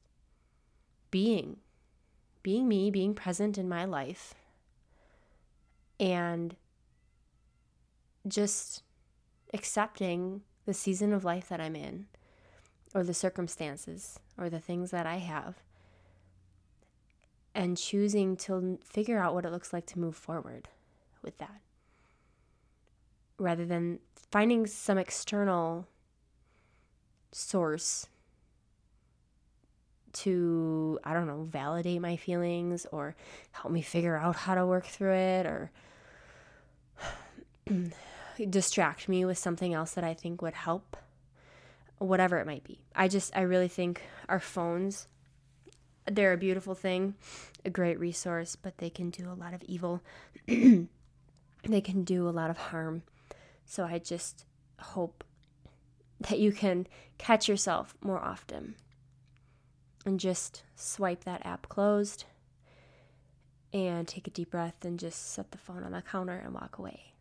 being, 1.10 1.58
being 2.42 2.68
me, 2.68 2.90
being 2.90 3.14
present 3.14 3.58
in 3.58 3.68
my 3.68 3.84
life, 3.84 4.34
and 5.98 6.56
just 8.26 8.82
accepting 9.52 10.42
the 10.66 10.74
season 10.74 11.12
of 11.12 11.24
life 11.24 11.48
that 11.48 11.60
I'm 11.60 11.76
in, 11.76 12.06
or 12.94 13.02
the 13.02 13.14
circumstances, 13.14 14.18
or 14.38 14.48
the 14.48 14.60
things 14.60 14.90
that 14.90 15.06
I 15.06 15.16
have, 15.16 15.56
and 17.54 17.76
choosing 17.76 18.36
to 18.38 18.78
figure 18.84 19.18
out 19.18 19.34
what 19.34 19.44
it 19.44 19.52
looks 19.52 19.72
like 19.72 19.86
to 19.86 19.98
move 19.98 20.16
forward 20.16 20.68
with 21.22 21.38
that. 21.38 21.60
Rather 23.38 23.64
than 23.64 23.98
finding 24.30 24.66
some 24.66 24.98
external 24.98 25.86
source 27.32 28.06
to, 30.12 30.98
I 31.02 31.12
don't 31.12 31.26
know, 31.26 31.42
validate 31.42 32.00
my 32.00 32.16
feelings 32.16 32.86
or 32.92 33.16
help 33.50 33.72
me 33.72 33.82
figure 33.82 34.16
out 34.16 34.36
how 34.36 34.54
to 34.54 34.64
work 34.64 34.86
through 34.86 35.14
it 35.14 35.46
or 35.46 35.70
distract 38.50 39.08
me 39.08 39.24
with 39.24 39.38
something 39.38 39.74
else 39.74 39.92
that 39.92 40.04
I 40.04 40.14
think 40.14 40.42
would 40.42 40.54
help, 40.54 40.96
whatever 41.98 42.38
it 42.38 42.46
might 42.46 42.64
be. 42.64 42.80
I 42.94 43.08
just, 43.08 43.34
I 43.36 43.42
really 43.42 43.68
think 43.68 44.02
our 44.28 44.40
phones, 44.40 45.08
they're 46.06 46.32
a 46.32 46.38
beautiful 46.38 46.74
thing, 46.74 47.14
a 47.64 47.70
great 47.70 47.98
resource, 47.98 48.56
but 48.56 48.78
they 48.78 48.90
can 48.90 49.10
do 49.10 49.30
a 49.30 49.34
lot 49.34 49.54
of 49.54 49.62
evil. 49.64 50.02
they 50.46 51.80
can 51.80 52.04
do 52.04 52.28
a 52.28 52.30
lot 52.30 52.50
of 52.50 52.56
harm. 52.56 53.02
So 53.64 53.84
I 53.84 53.98
just 53.98 54.44
hope 54.78 55.24
that 56.20 56.38
you 56.38 56.52
can 56.52 56.86
catch 57.18 57.48
yourself 57.48 57.94
more 58.02 58.20
often 58.20 58.76
and 60.04 60.20
just 60.20 60.62
swipe 60.76 61.24
that 61.24 61.44
app 61.46 61.68
closed 61.68 62.24
and 63.72 64.06
take 64.06 64.26
a 64.26 64.30
deep 64.30 64.50
breath 64.50 64.84
and 64.84 64.98
just 64.98 65.32
set 65.32 65.50
the 65.50 65.58
phone 65.58 65.82
on 65.82 65.92
the 65.92 66.02
counter 66.02 66.40
and 66.44 66.54
walk 66.54 66.78
away 66.78 67.13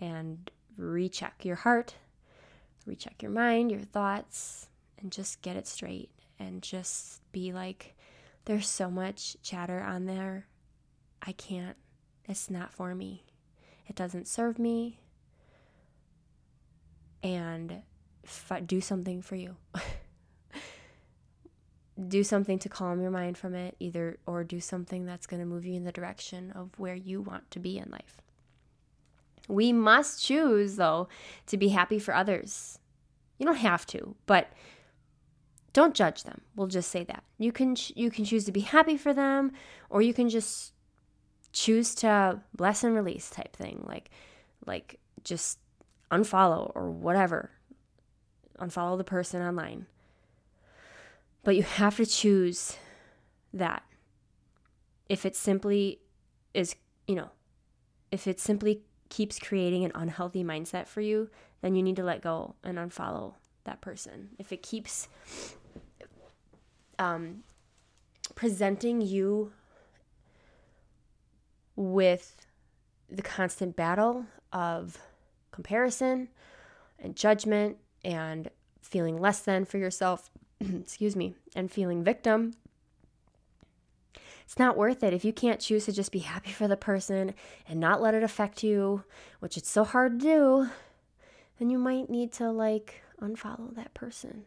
and 0.00 0.50
recheck 0.76 1.44
your 1.44 1.56
heart, 1.56 1.94
recheck 2.86 3.22
your 3.22 3.30
mind, 3.30 3.70
your 3.70 3.80
thoughts, 3.80 4.68
and 4.98 5.10
just 5.10 5.42
get 5.42 5.56
it 5.56 5.66
straight 5.66 6.10
and 6.38 6.62
just 6.62 7.20
be 7.32 7.52
like, 7.52 7.94
there's 8.44 8.68
so 8.68 8.90
much 8.90 9.36
chatter 9.42 9.80
on 9.80 10.06
there. 10.06 10.46
I 11.22 11.32
can't, 11.32 11.76
it's 12.26 12.50
not 12.50 12.72
for 12.72 12.94
me. 12.94 13.24
It 13.86 13.96
doesn't 13.96 14.28
serve 14.28 14.58
me. 14.58 15.00
And 17.22 17.82
do 18.66 18.80
something 18.80 19.22
for 19.22 19.36
you. 19.36 19.56
do 22.08 22.22
something 22.22 22.58
to 22.60 22.68
calm 22.68 23.00
your 23.00 23.10
mind 23.10 23.38
from 23.38 23.54
it, 23.54 23.74
either, 23.80 24.18
or 24.26 24.44
do 24.44 24.60
something 24.60 25.06
that's 25.06 25.26
going 25.26 25.40
to 25.40 25.46
move 25.46 25.64
you 25.64 25.74
in 25.74 25.84
the 25.84 25.92
direction 25.92 26.52
of 26.52 26.70
where 26.78 26.94
you 26.94 27.20
want 27.20 27.50
to 27.52 27.58
be 27.58 27.78
in 27.78 27.90
life. 27.90 28.20
We 29.48 29.72
must 29.72 30.24
choose, 30.24 30.76
though, 30.76 31.08
to 31.46 31.56
be 31.56 31.68
happy 31.68 31.98
for 31.98 32.14
others. 32.14 32.78
You 33.38 33.46
don't 33.46 33.56
have 33.56 33.86
to, 33.86 34.16
but 34.26 34.48
don't 35.72 35.94
judge 35.94 36.24
them. 36.24 36.40
We'll 36.54 36.68
just 36.68 36.90
say 36.90 37.04
that. 37.04 37.22
You 37.38 37.52
can 37.52 37.76
you 37.94 38.10
can 38.10 38.24
choose 38.24 38.46
to 38.46 38.52
be 38.52 38.60
happy 38.60 38.96
for 38.96 39.12
them 39.12 39.52
or 39.90 40.00
you 40.00 40.14
can 40.14 40.30
just 40.30 40.72
choose 41.52 41.94
to 41.96 42.40
bless 42.54 42.82
and 42.82 42.94
release 42.94 43.28
type 43.28 43.54
thing. 43.54 43.84
Like 43.86 44.08
like 44.64 44.98
just 45.22 45.58
unfollow 46.10 46.72
or 46.74 46.90
whatever. 46.90 47.50
Unfollow 48.58 48.96
the 48.96 49.04
person 49.04 49.42
online. 49.42 49.84
But 51.44 51.56
you 51.56 51.62
have 51.62 51.96
to 51.98 52.06
choose 52.06 52.78
that. 53.52 53.82
If 55.10 55.26
it 55.26 55.36
simply 55.36 56.00
is, 56.54 56.74
you 57.06 57.14
know, 57.14 57.30
if 58.10 58.26
it 58.26 58.40
simply 58.40 58.80
keeps 59.08 59.38
creating 59.38 59.84
an 59.84 59.92
unhealthy 59.94 60.44
mindset 60.44 60.86
for 60.86 61.00
you, 61.00 61.30
then 61.62 61.74
you 61.74 61.82
need 61.82 61.96
to 61.96 62.04
let 62.04 62.22
go 62.22 62.54
and 62.62 62.78
unfollow 62.78 63.34
that 63.64 63.80
person. 63.80 64.30
If 64.38 64.52
it 64.52 64.62
keeps 64.62 65.08
um, 66.98 67.42
presenting 68.34 69.00
you 69.00 69.52
with 71.74 72.46
the 73.10 73.22
constant 73.22 73.76
battle 73.76 74.26
of 74.52 74.98
comparison 75.50 76.28
and 76.98 77.14
judgment 77.14 77.76
and 78.04 78.50
feeling 78.82 79.20
less 79.20 79.40
than 79.40 79.64
for 79.64 79.78
yourself, 79.78 80.30
excuse 80.60 81.16
me, 81.16 81.34
and 81.54 81.70
feeling 81.70 82.02
victim, 82.02 82.54
it's 84.46 84.60
not 84.60 84.76
worth 84.76 85.02
it. 85.02 85.12
If 85.12 85.24
you 85.24 85.32
can't 85.32 85.60
choose 85.60 85.86
to 85.86 85.92
just 85.92 86.12
be 86.12 86.20
happy 86.20 86.52
for 86.52 86.68
the 86.68 86.76
person 86.76 87.34
and 87.68 87.80
not 87.80 88.00
let 88.00 88.14
it 88.14 88.22
affect 88.22 88.62
you, 88.62 89.02
which 89.40 89.56
it's 89.56 89.68
so 89.68 89.82
hard 89.82 90.20
to 90.20 90.24
do, 90.24 90.68
then 91.58 91.68
you 91.68 91.78
might 91.78 92.08
need 92.08 92.32
to 92.34 92.52
like 92.52 93.02
unfollow 93.20 93.74
that 93.74 93.92
person. 93.92 94.44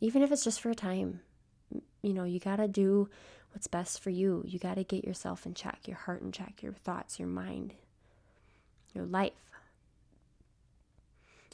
Even 0.00 0.22
if 0.22 0.32
it's 0.32 0.42
just 0.42 0.60
for 0.60 0.70
a 0.70 0.74
time. 0.74 1.20
You 2.02 2.12
know, 2.12 2.24
you 2.24 2.40
got 2.40 2.56
to 2.56 2.66
do 2.66 3.08
what's 3.52 3.68
best 3.68 4.00
for 4.00 4.10
you. 4.10 4.42
You 4.44 4.58
got 4.58 4.74
to 4.74 4.82
get 4.82 5.04
yourself 5.04 5.46
in 5.46 5.54
check, 5.54 5.86
your 5.86 5.98
heart 5.98 6.20
in 6.20 6.32
check, 6.32 6.64
your 6.64 6.72
thoughts, 6.72 7.20
your 7.20 7.28
mind, 7.28 7.74
your 8.92 9.04
life. 9.04 9.32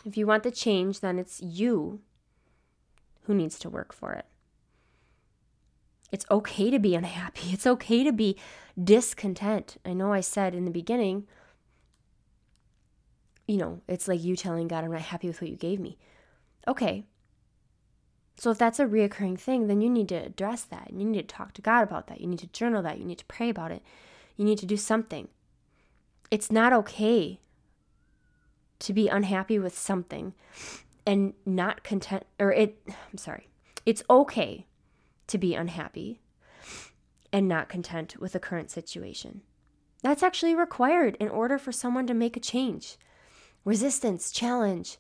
If 0.07 0.17
you 0.17 0.27
want 0.27 0.43
the 0.43 0.51
change, 0.51 1.01
then 1.01 1.19
it's 1.19 1.43
you 1.43 2.01
who 3.25 3.35
needs 3.35 3.59
to 3.59 3.69
work 3.69 3.93
for 3.93 4.15
it. 4.15 4.25
It's 6.11 6.27
okay 6.31 6.71
to 6.71 6.79
be 6.79 6.95
unhappy. 6.95 7.51
It's 7.53 7.67
okay 7.67 8.05
to 8.05 8.13
be 8.13 8.37
discontent. 8.83 9.77
I 9.85 9.93
know 9.93 10.13
I 10.13 10.21
said 10.21 10.55
in 10.55 10.65
the 10.65 10.71
beginning, 10.71 11.27
you 13.47 13.57
know, 13.57 13.81
it's 13.89 14.09
like 14.09 14.23
you 14.23 14.37
telling 14.37 14.69
God, 14.69 14.85
I'm 14.85 14.93
not 14.93 15.01
happy 15.01 15.27
with 15.27 15.41
what 15.41 15.51
you 15.51 15.57
gave 15.57 15.81
me. 15.81 15.97
Okay. 16.67 17.05
So 18.37 18.51
if 18.51 18.59
that's 18.59 18.79
a 18.79 18.85
reoccurring 18.85 19.39
thing, 19.39 19.67
then 19.67 19.81
you 19.81 19.91
need 19.91 20.09
to 20.11 20.15
address 20.15 20.63
that. 20.65 20.93
You 20.93 21.05
need 21.05 21.29
to 21.29 21.35
talk 21.35 21.55
to 21.55 21.63
God 21.63 21.83
about 21.83 22.07
that. 22.07 22.21
You 22.21 22.29
need 22.29 22.39
to 22.41 22.47
journal 22.49 22.83
that. 22.83 22.99
You 22.99 23.05
need 23.05 23.19
to 23.19 23.25
pray 23.25 23.49
about 23.49 23.73
it. 23.73 23.83
You 24.37 24.45
need 24.45 24.59
to 24.59 24.67
do 24.67 24.77
something. 24.77 25.29
It's 26.31 26.53
not 26.53 26.73
okay 26.73 27.41
to 28.79 28.93
be 28.93 29.09
unhappy 29.09 29.59
with 29.59 29.77
something 29.77 30.35
and 31.05 31.33
not 31.45 31.83
content, 31.83 32.25
or 32.39 32.53
it, 32.53 32.79
I'm 32.87 33.19
sorry, 33.19 33.49
it's 33.87 34.03
okay 34.09 34.67
to 35.29 35.39
be 35.39 35.55
unhappy 35.55 36.21
and 37.33 37.47
not 37.49 37.69
content 37.69 38.19
with 38.19 38.33
the 38.33 38.41
current 38.41 38.71
situation. 38.71 39.43
That's 40.03 40.23
actually 40.23 40.55
required 40.55 41.17
in 41.21 41.29
order 41.29 41.59
for 41.59 41.73
someone 41.73 42.07
to 42.07 42.15
make 42.15 42.37
a 42.37 42.41
change. 42.41 42.97
Resistance, 43.65 44.31
challenge, 44.31 44.99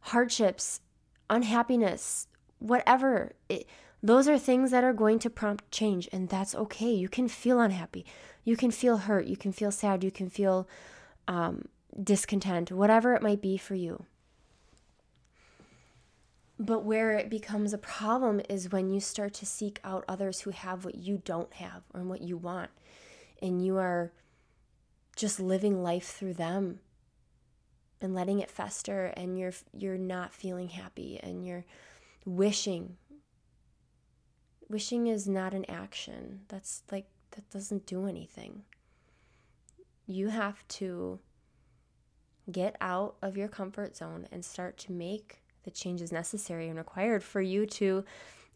hardships, 0.00 0.80
unhappiness, 1.28 2.28
whatever. 2.58 3.32
It, 3.48 3.66
those 4.02 4.28
are 4.28 4.38
things 4.38 4.70
that 4.70 4.84
are 4.84 4.92
going 4.92 5.18
to 5.20 5.30
prompt 5.30 5.70
change, 5.70 6.08
and 6.12 6.28
that's 6.28 6.54
okay. 6.54 6.92
You 6.92 7.08
can 7.08 7.28
feel 7.28 7.60
unhappy. 7.60 8.06
You 8.44 8.56
can 8.56 8.70
feel 8.70 8.98
hurt. 8.98 9.26
You 9.26 9.36
can 9.36 9.52
feel 9.52 9.72
sad. 9.72 10.04
You 10.04 10.10
can 10.10 10.30
feel 10.30 10.68
um, 11.26 11.66
discontent, 12.00 12.70
whatever 12.70 13.14
it 13.14 13.22
might 13.22 13.42
be 13.42 13.56
for 13.56 13.74
you. 13.74 14.06
But 16.58 16.84
where 16.84 17.12
it 17.12 17.28
becomes 17.28 17.72
a 17.72 17.78
problem 17.78 18.40
is 18.48 18.72
when 18.72 18.90
you 18.90 19.00
start 19.00 19.34
to 19.34 19.46
seek 19.46 19.78
out 19.84 20.04
others 20.08 20.40
who 20.40 20.50
have 20.50 20.84
what 20.84 20.94
you 20.94 21.20
don't 21.24 21.52
have 21.54 21.82
or 21.92 22.02
what 22.02 22.22
you 22.22 22.36
want. 22.36 22.70
And 23.42 23.64
you 23.64 23.76
are 23.76 24.12
just 25.16 25.38
living 25.38 25.82
life 25.82 26.06
through 26.06 26.34
them 26.34 26.80
and 28.00 28.14
letting 28.14 28.40
it 28.40 28.50
fester 28.50 29.06
and 29.16 29.38
you're 29.38 29.52
you're 29.72 29.98
not 29.98 30.34
feeling 30.34 30.68
happy 30.68 31.20
and 31.22 31.46
you're 31.46 31.64
wishing. 32.24 32.96
Wishing 34.68 35.06
is 35.06 35.28
not 35.28 35.54
an 35.54 35.64
action. 35.70 36.40
That's 36.48 36.82
like 36.90 37.06
that 37.32 37.48
doesn't 37.50 37.86
do 37.86 38.06
anything. 38.06 38.62
You 40.06 40.28
have 40.28 40.66
to 40.68 41.20
get 42.50 42.76
out 42.80 43.16
of 43.20 43.36
your 43.36 43.48
comfort 43.48 43.96
zone 43.96 44.26
and 44.30 44.44
start 44.44 44.78
to 44.78 44.92
make 44.92 45.40
the 45.66 45.70
changes 45.70 46.10
necessary 46.10 46.68
and 46.68 46.78
required 46.78 47.22
for 47.22 47.42
you 47.42 47.66
to 47.66 48.04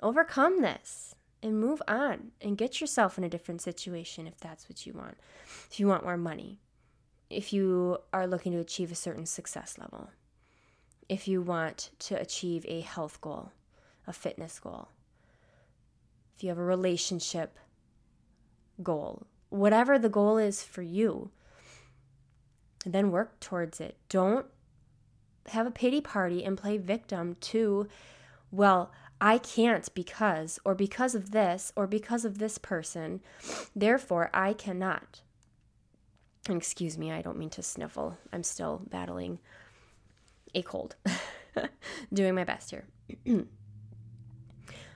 overcome 0.01 0.63
this 0.63 1.15
and 1.43 1.61
move 1.61 1.83
on 1.89 2.31
and 2.41 2.57
get 2.57 2.81
yourself 2.81 3.19
in 3.19 3.25
a 3.25 3.29
different 3.29 3.61
situation 3.61 4.27
if 4.27 4.39
that's 4.39 4.69
what 4.69 4.87
you 4.87 4.93
want. 4.95 5.19
If 5.71 5.81
you 5.81 5.89
want 5.89 6.05
more 6.05 6.17
money, 6.17 6.61
if 7.29 7.53
you 7.53 7.99
are 8.13 8.27
looking 8.27 8.53
to 8.53 8.59
achieve 8.59 8.93
a 8.93 8.95
certain 8.95 9.27
success 9.27 9.77
level, 9.77 10.11
if 11.09 11.27
you 11.27 11.43
want 11.43 11.91
to 11.99 12.15
achieve 12.15 12.65
a 12.69 12.81
health 12.81 13.21
goal, 13.21 13.51
a 14.07 14.13
fitness 14.13 14.61
goal, 14.61 14.89
if 16.37 16.45
you 16.45 16.49
have 16.49 16.59
a 16.59 16.63
relationship 16.65 17.59
goal, 18.83 19.27
whatever 19.49 19.99
the 19.99 20.09
goal 20.09 20.39
is 20.39 20.63
for 20.63 20.83
you, 20.83 21.31
then 22.87 23.11
work 23.11 23.41
towards 23.41 23.81
it. 23.81 23.97
Don't 24.09 24.47
have 25.49 25.67
a 25.67 25.71
pity 25.71 26.01
party 26.01 26.45
and 26.45 26.57
play 26.57 26.77
victim 26.77 27.37
to, 27.41 27.89
well, 28.51 28.93
I 29.21 29.39
can't 29.39 29.93
because, 29.95 30.59
or 30.65 30.75
because 30.75 31.15
of 31.15 31.31
this, 31.31 31.73
or 31.77 31.87
because 31.87 32.25
of 32.25 32.39
this 32.39 32.59
person. 32.59 33.21
Therefore, 33.77 34.31
I 34.33 34.53
cannot. 34.53 35.21
Excuse 36.49 36.97
me, 36.97 37.13
I 37.13 37.21
don't 37.21 37.39
mean 37.39 37.51
to 37.51 37.63
sniffle. 37.63 38.17
I'm 38.33 38.43
still 38.43 38.83
battling 38.89 39.41
a 40.55 40.63
cold. 40.63 40.97
Doing 42.13 42.35
my 42.35 42.45
best 42.45 42.71
here. 42.71 42.87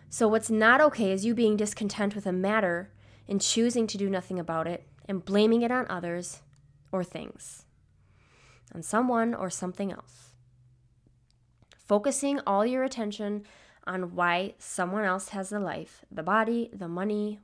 so, 0.08 0.26
what's 0.26 0.50
not 0.50 0.80
okay 0.80 1.12
is 1.12 1.26
you 1.26 1.34
being 1.34 1.56
discontent 1.56 2.14
with 2.14 2.26
a 2.26 2.32
matter 2.32 2.90
and 3.28 3.40
choosing 3.40 3.86
to 3.88 3.98
do 3.98 4.08
nothing 4.08 4.38
about 4.38 4.66
it 4.66 4.86
and 5.06 5.24
blaming 5.24 5.62
it 5.62 5.70
on 5.70 5.86
others 5.90 6.40
or 6.92 7.04
things, 7.04 7.66
on 8.74 8.82
someone 8.82 9.34
or 9.34 9.50
something 9.50 9.92
else 9.92 10.33
focusing 11.86 12.40
all 12.46 12.64
your 12.64 12.84
attention 12.84 13.44
on 13.86 14.14
why 14.14 14.54
someone 14.58 15.04
else 15.04 15.30
has 15.30 15.50
the 15.50 15.60
life, 15.60 16.04
the 16.10 16.22
body, 16.22 16.70
the 16.72 16.88
money, 16.88 17.38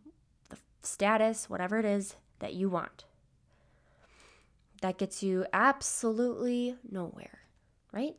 the 0.49 0.57
status, 0.83 1.51
whatever 1.51 1.79
it 1.79 1.85
is 1.85 2.17
that 2.39 2.55
you 2.55 2.69
want. 2.69 3.05
That 4.81 4.99
gets 4.99 5.23
you 5.23 5.45
absolutely 5.53 6.77
nowhere, 6.91 7.41
right? 7.93 8.17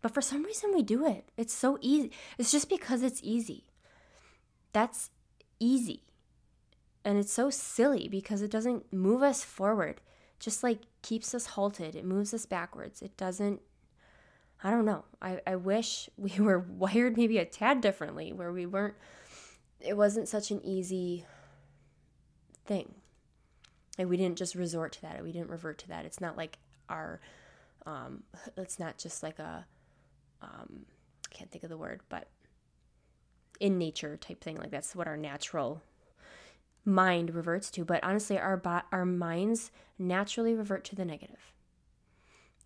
But 0.00 0.14
for 0.14 0.22
some 0.22 0.44
reason, 0.44 0.72
we 0.74 0.82
do 0.82 1.06
it. 1.06 1.28
It's 1.36 1.52
so 1.52 1.78
easy. 1.80 2.10
It's 2.38 2.52
just 2.52 2.68
because 2.68 3.02
it's 3.02 3.20
easy. 3.22 3.64
That's 4.72 5.10
easy. 5.58 6.04
And 7.04 7.18
it's 7.18 7.32
so 7.32 7.50
silly 7.50 8.08
because 8.08 8.40
it 8.40 8.50
doesn't 8.50 8.92
move 8.92 9.22
us 9.22 9.44
forward. 9.44 10.00
Just 10.38 10.62
like 10.62 10.80
keeps 11.02 11.34
us 11.34 11.46
halted. 11.46 11.94
It 11.94 12.04
moves 12.04 12.32
us 12.32 12.46
backwards. 12.46 13.02
It 13.02 13.16
doesn't 13.16 13.60
I 14.66 14.70
don't 14.70 14.84
know. 14.84 15.04
I, 15.22 15.40
I 15.46 15.54
wish 15.54 16.10
we 16.16 16.32
were 16.40 16.58
wired 16.58 17.16
maybe 17.16 17.38
a 17.38 17.44
tad 17.44 17.80
differently, 17.80 18.32
where 18.32 18.52
we 18.52 18.66
weren't, 18.66 18.94
it 19.80 19.96
wasn't 19.96 20.28
such 20.28 20.50
an 20.50 20.60
easy 20.64 21.24
thing. 22.64 22.92
Like 23.96 24.08
we 24.08 24.16
didn't 24.16 24.38
just 24.38 24.56
resort 24.56 24.92
to 24.94 25.02
that. 25.02 25.22
We 25.22 25.30
didn't 25.30 25.50
revert 25.50 25.78
to 25.78 25.88
that. 25.88 26.04
It's 26.04 26.20
not 26.20 26.36
like 26.36 26.58
our, 26.88 27.20
um, 27.86 28.24
it's 28.56 28.80
not 28.80 28.98
just 28.98 29.22
like 29.22 29.38
a, 29.38 29.64
um, 30.42 30.84
I 31.30 31.34
can't 31.34 31.50
think 31.50 31.62
of 31.62 31.70
the 31.70 31.78
word, 31.78 32.00
but 32.08 32.26
in 33.60 33.78
nature 33.78 34.16
type 34.16 34.42
thing. 34.42 34.56
Like 34.56 34.72
that's 34.72 34.96
what 34.96 35.06
our 35.06 35.16
natural 35.16 35.80
mind 36.84 37.34
reverts 37.36 37.70
to. 37.70 37.84
But 37.84 38.02
honestly, 38.02 38.36
our 38.36 38.56
bo- 38.56 38.82
our 38.90 39.04
minds 39.04 39.70
naturally 39.96 40.54
revert 40.54 40.84
to 40.86 40.96
the 40.96 41.04
negative. 41.04 41.52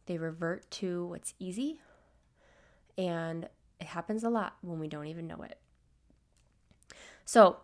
They 0.07 0.17
revert 0.17 0.69
to 0.73 1.07
what's 1.07 1.35
easy, 1.39 1.79
and 3.07 3.49
it 3.81 3.87
happens 3.87 4.25
a 4.25 4.31
lot 4.31 4.57
when 4.61 4.79
we 4.79 4.89
don't 4.89 5.07
even 5.07 5.27
know 5.27 5.43
it. 5.43 5.59
So, 7.25 7.59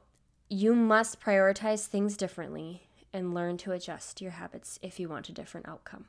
you 0.48 0.74
must 0.74 1.20
prioritize 1.20 1.86
things 1.86 2.16
differently 2.16 2.88
and 3.12 3.34
learn 3.34 3.56
to 3.58 3.72
adjust 3.72 4.20
your 4.20 4.32
habits 4.32 4.78
if 4.80 5.00
you 5.00 5.08
want 5.08 5.28
a 5.28 5.32
different 5.32 5.68
outcome. 5.68 6.06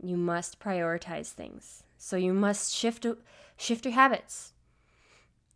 You 0.00 0.16
must 0.16 0.60
prioritize 0.60 1.32
things. 1.32 1.82
So 1.96 2.16
you 2.16 2.32
must 2.32 2.72
shift 2.72 3.04
shift 3.56 3.84
your 3.84 3.94
habits. 3.94 4.52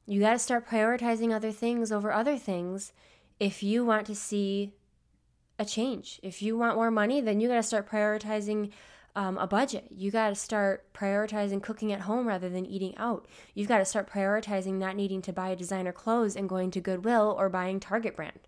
You 0.05 0.21
got 0.21 0.33
to 0.33 0.39
start 0.39 0.69
prioritizing 0.69 1.33
other 1.33 1.53
things 1.53 1.93
over 1.93 2.13
other 2.13 2.37
things 2.37 2.93
if 3.39 3.63
you 3.63 3.85
want 3.85 4.07
to 4.09 4.17
see 4.17 4.73
a 5.59 5.65
change. 5.65 6.19
If 6.23 6.43
you 6.43 6.57
want 6.59 6.77
more 6.77 6.91
money, 6.91 7.21
then 7.21 7.41
you 7.41 7.49
got 7.49 7.57
to 7.57 7.63
start 7.63 7.89
prioritizing 7.89 8.73
um, 9.15 9.37
a 9.39 9.47
budget. 9.47 9.87
You 9.91 10.11
got 10.11 10.31
to 10.31 10.35
start 10.35 10.93
prioritizing 10.95 11.63
cooking 11.63 11.93
at 11.93 12.03
home 12.03 12.27
rather 12.27 12.49
than 12.49 12.67
eating 12.67 12.97
out. 12.97 13.27
You've 13.55 13.69
got 13.69 13.79
to 13.79 13.85
start 13.85 14.11
prioritizing 14.11 14.75
not 14.75 14.97
needing 14.97 15.23
to 15.23 15.33
buy 15.33 15.55
designer 15.55 15.93
clothes 15.93 16.37
and 16.37 16.49
going 16.49 16.71
to 16.73 16.81
Goodwill 16.81 17.35
or 17.39 17.49
buying 17.49 17.81
Target 17.81 18.17
brand 18.17 18.41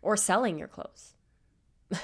or 0.00 0.16
selling 0.16 0.58
your 0.58 0.68
clothes. 0.68 1.14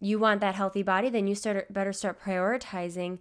you 0.00 0.18
want 0.18 0.40
that 0.40 0.54
healthy 0.54 0.82
body, 0.82 1.08
then 1.08 1.26
you 1.26 1.34
start 1.34 1.72
better 1.72 1.92
start 1.92 2.20
prioritizing 2.20 3.18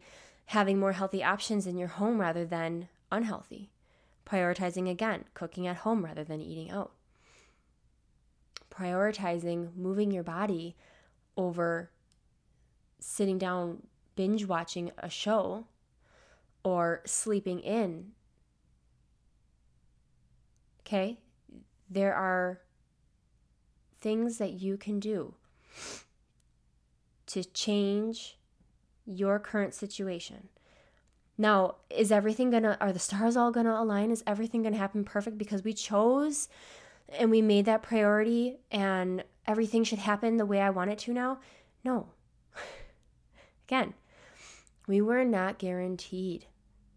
having 0.47 0.79
more 0.79 0.93
healthy 0.93 1.23
options 1.23 1.65
in 1.65 1.77
your 1.77 1.87
home 1.87 2.19
rather 2.19 2.45
than 2.45 2.87
unhealthy. 3.11 3.69
Prioritizing 4.25 4.89
again, 4.89 5.25
cooking 5.33 5.67
at 5.67 5.77
home 5.77 6.03
rather 6.03 6.23
than 6.23 6.41
eating 6.41 6.71
out. 6.71 6.91
Prioritizing 8.77 9.75
moving 9.75 10.11
your 10.11 10.23
body 10.23 10.75
over 11.37 11.91
sitting 12.99 13.37
down 13.37 13.83
binge 14.15 14.45
watching 14.45 14.91
a 14.97 15.09
show 15.09 15.65
or 16.63 17.01
sleeping 17.05 17.59
in. 17.59 18.11
Okay? 20.81 21.19
There 21.89 22.13
are 22.13 22.61
things 23.99 24.37
that 24.37 24.53
you 24.53 24.77
can 24.77 24.99
do 24.99 25.35
to 27.27 27.43
change 27.43 28.37
your 29.05 29.39
current 29.39 29.73
situation. 29.73 30.49
Now, 31.37 31.75
is 31.89 32.11
everything 32.11 32.49
gonna, 32.49 32.77
are 32.79 32.93
the 32.93 32.99
stars 32.99 33.35
all 33.35 33.51
gonna 33.51 33.73
align? 33.73 34.09
Is 34.09 34.23
everything 34.25 34.63
gonna 34.63 34.77
happen 34.77 35.03
perfect 35.03 35.37
because 35.37 35.63
we 35.63 35.73
chose 35.73 36.47
and 37.09 37.29
we 37.29 37.41
made 37.41 37.65
that 37.65 37.83
priority 37.83 38.57
and 38.71 39.23
everything 39.45 39.83
should 39.83 39.99
happen 39.99 40.37
the 40.37 40.45
way 40.45 40.61
I 40.61 40.69
want 40.69 40.91
it 40.91 40.99
to 40.99 41.13
now? 41.13 41.39
No. 41.83 42.07
Again, 43.67 43.93
we 44.87 45.01
were 45.01 45.23
not 45.23 45.59
guaranteed. 45.59 46.45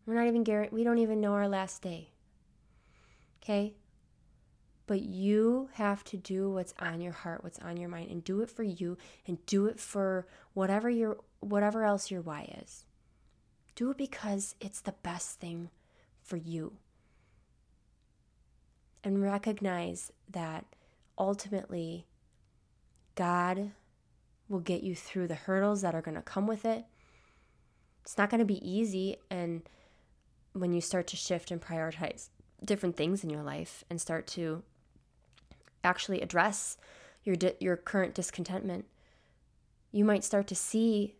We're 0.07 0.15
not 0.15 0.27
even 0.27 0.45
guaranteed, 0.45 0.73
we 0.73 0.85
don't 0.85 0.99
even 0.99 1.21
know 1.21 1.35
our 1.35 1.49
last 1.49 1.83
day. 1.83 2.11
Okay? 3.43 3.75
But 4.87 5.03
you 5.03 5.69
have 5.75 6.03
to 6.05 6.17
do 6.17 6.51
what's 6.51 6.73
on 6.79 7.03
your 7.03 7.13
heart, 7.13 7.45
what's 7.45 7.59
on 7.59 7.77
your 7.77 7.91
mind, 7.91 8.11
and 8.11 8.25
do 8.25 8.41
it 8.41 8.51
for 8.51 8.63
you 8.63 8.97
and 9.27 9.45
do 9.45 9.67
it 9.67 9.79
for 9.79 10.27
whatever 10.55 10.89
your 10.89 11.19
whatever 11.41 11.85
else 11.85 12.11
your 12.11 12.23
why 12.23 12.55
is. 12.63 12.87
Do 13.75 13.91
it 13.91 13.99
because 13.99 14.55
it's 14.61 14.81
the 14.81 14.95
best 15.03 15.39
thing 15.41 15.71
for 16.23 16.37
you. 16.37 16.79
And 19.05 19.23
recognize 19.23 20.13
that 20.31 20.65
ultimately 21.17 22.07
God 23.15 23.73
will 24.49 24.61
get 24.61 24.83
you 24.83 24.95
through 24.95 25.29
the 25.29 25.35
hurdles 25.35 25.83
that 25.83 25.95
are 25.95 26.03
going 26.03 26.17
to 26.17 26.23
come 26.23 26.47
with 26.47 26.65
it. 26.65 26.85
It's 28.03 28.17
not 28.17 28.31
going 28.31 28.41
to 28.41 28.45
be 28.45 28.69
easy 28.69 29.17
and 29.31 29.63
when 30.53 30.73
you 30.73 30.81
start 30.81 31.07
to 31.09 31.17
shift 31.17 31.51
and 31.51 31.61
prioritize 31.61 32.31
different 32.65 32.97
things 32.97 33.23
in 33.23 33.31
your 33.31 33.43
life 33.43 33.85
and 33.89 34.01
start 34.01 34.27
to 34.27 34.63
actually 35.85 36.21
address 36.21 36.77
your 37.25 37.37
di- 37.37 37.55
your 37.61 37.77
current 37.77 38.15
discontentment, 38.15 38.87
you 39.93 40.05
might 40.05 40.25
start 40.25 40.47
to 40.49 40.55
see 40.55 41.15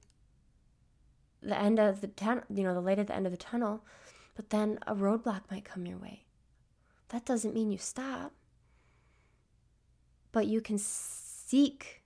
the 1.43 1.57
end 1.57 1.79
of 1.79 2.01
the 2.01 2.09
tunnel, 2.09 2.43
you 2.53 2.65
know, 2.65 2.75
the 2.75 2.81
light 2.81 2.99
at 2.99 3.07
the 3.07 3.15
end 3.15 3.27
of 3.27 3.33
the 3.33 3.39
tunnel, 3.39 3.85
but 4.35 4.51
then 4.51 4.79
a 4.87 4.95
roadblock 4.95 5.43
might 5.51 5.65
come 5.65 5.87
your 5.87 5.99
way. 5.99 6.25
That 7.09 7.25
doesn't 7.25 7.55
mean 7.55 7.71
you 7.71 7.79
stop, 7.79 8.33
but 10.33 10.47
you 10.47 10.61
can 10.61 10.79
seek 10.79 12.03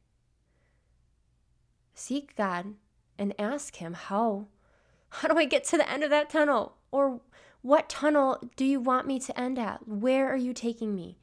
seek 1.95 2.35
God 2.37 2.75
and 3.19 3.35
ask 3.39 3.77
him 3.77 3.95
how 3.95 4.47
how 5.09 5.29
do 5.29 5.37
I 5.39 5.45
get 5.45 5.65
to 5.65 5.77
the 5.77 5.89
end 5.89 6.03
of 6.03 6.11
that 6.11 6.31
tunnel? 6.31 6.77
Or 6.91 7.21
what 7.61 7.89
tunnel 7.89 8.39
do 8.57 8.65
you 8.65 8.81
want 8.81 9.07
me 9.07 9.21
to 9.21 9.39
end 9.39 9.59
at? 9.59 9.87
Where 9.87 10.33
are 10.33 10.37
you 10.37 10.55
taking 10.55 10.95
me? 10.95 11.19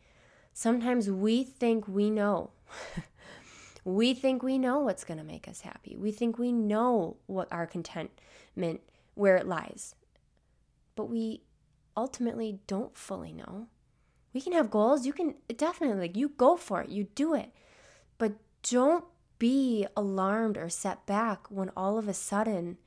Sometimes 0.54 1.10
we 1.10 1.44
think 1.44 1.88
we 1.88 2.10
know. 2.10 2.52
we 3.84 4.14
think 4.14 4.44
we 4.44 4.60
know 4.60 4.80
what's 4.80 5.04
going 5.04 5.18
to 5.18 5.24
make 5.24 5.48
us 5.48 5.62
happy. 5.62 5.96
We 5.98 6.12
think 6.12 6.38
we 6.38 6.52
know 6.52 7.18
what 7.26 7.52
our 7.52 7.66
contentment, 7.66 8.82
where 9.16 9.38
it 9.38 9.48
lies. 9.48 9.96
But 10.96 11.10
we 11.10 11.42
ultimately 12.00 12.60
don't 12.68 12.96
fully 12.96 13.34
know. 13.34 13.68
We 14.34 14.42
can 14.42 14.54
have 14.54 14.72
goals. 14.72 15.06
You 15.06 15.14
can 15.14 15.36
definitely, 15.56 16.00
like, 16.00 16.16
you 16.16 16.30
go 16.30 16.56
for 16.56 16.82
it, 16.82 16.90
you 16.90 17.06
do 17.16 17.34
it. 17.34 17.52
But 18.18 18.34
don't 18.70 19.06
be 19.38 19.88
alarmed 19.96 20.58
or 20.58 20.70
set 20.70 21.06
back 21.06 21.48
when 21.50 21.72
all 21.76 21.98
of 21.98 22.08
a 22.08 22.14
sudden 22.14 22.78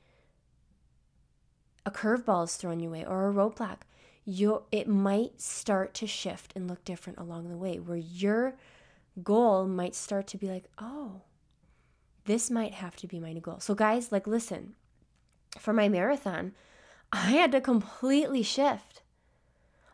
a 1.85 1.91
curveball 1.91 2.45
is 2.45 2.55
thrown 2.55 2.79
your 2.79 2.91
way 2.91 3.03
or 3.03 3.27
a 3.27 3.33
roadblock 3.33 3.79
you 4.25 4.63
it 4.71 4.87
might 4.87 5.41
start 5.41 5.93
to 5.95 6.07
shift 6.07 6.53
and 6.55 6.67
look 6.67 6.83
different 6.85 7.19
along 7.19 7.49
the 7.49 7.57
way 7.57 7.79
where 7.79 7.97
your 7.97 8.55
goal 9.21 9.67
might 9.67 9.93
start 9.93 10.27
to 10.27 10.37
be 10.37 10.47
like, 10.49 10.65
"Oh, 10.77 11.21
this 12.25 12.49
might 12.49 12.73
have 12.73 12.95
to 12.97 13.07
be 13.07 13.19
my 13.19 13.33
new 13.33 13.41
goal." 13.41 13.59
So 13.59 13.75
guys, 13.75 14.11
like 14.11 14.25
listen, 14.25 14.75
for 15.59 15.73
my 15.73 15.89
marathon, 15.89 16.53
I 17.11 17.31
had 17.31 17.51
to 17.51 17.61
completely 17.61 18.43
shift. 18.43 19.02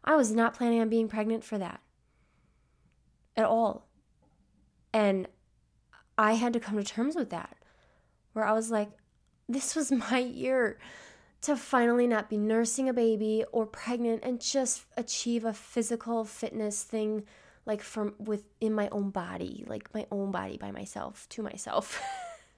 I 0.04 0.16
was 0.16 0.32
not 0.32 0.54
planning 0.54 0.82
on 0.82 0.90
being 0.90 1.08
pregnant 1.08 1.44
for 1.44 1.58
that 1.58 1.82
at 3.36 3.46
all. 3.46 3.88
And 4.94 5.28
I 6.18 6.34
had 6.34 6.54
to 6.54 6.60
come 6.60 6.78
to 6.78 6.84
terms 6.84 7.16
with 7.16 7.30
that, 7.30 7.58
where 8.34 8.46
I 8.46 8.54
was 8.54 8.72
like, 8.72 8.90
this 9.48 9.76
was 9.76 9.92
my 10.12 10.20
year 10.20 10.78
to 11.42 11.56
finally 11.56 12.06
not 12.06 12.30
be 12.30 12.38
nursing 12.38 12.90
a 12.90 12.94
baby 12.94 13.46
or 13.52 13.66
pregnant 13.66 14.24
and 14.24 14.42
just 14.42 14.86
achieve 14.98 15.46
a 15.46 15.54
physical 15.54 16.26
fitness 16.26 16.84
thing 16.84 17.24
like 17.66 17.82
from 17.82 18.14
within 18.20 18.74
my 18.74 18.90
own 18.90 19.10
body, 19.10 19.64
like 19.68 19.94
my 19.94 20.06
own 20.12 20.32
body 20.32 20.58
by 20.58 20.72
myself 20.72 21.30
to 21.30 21.44
myself. 21.44 22.02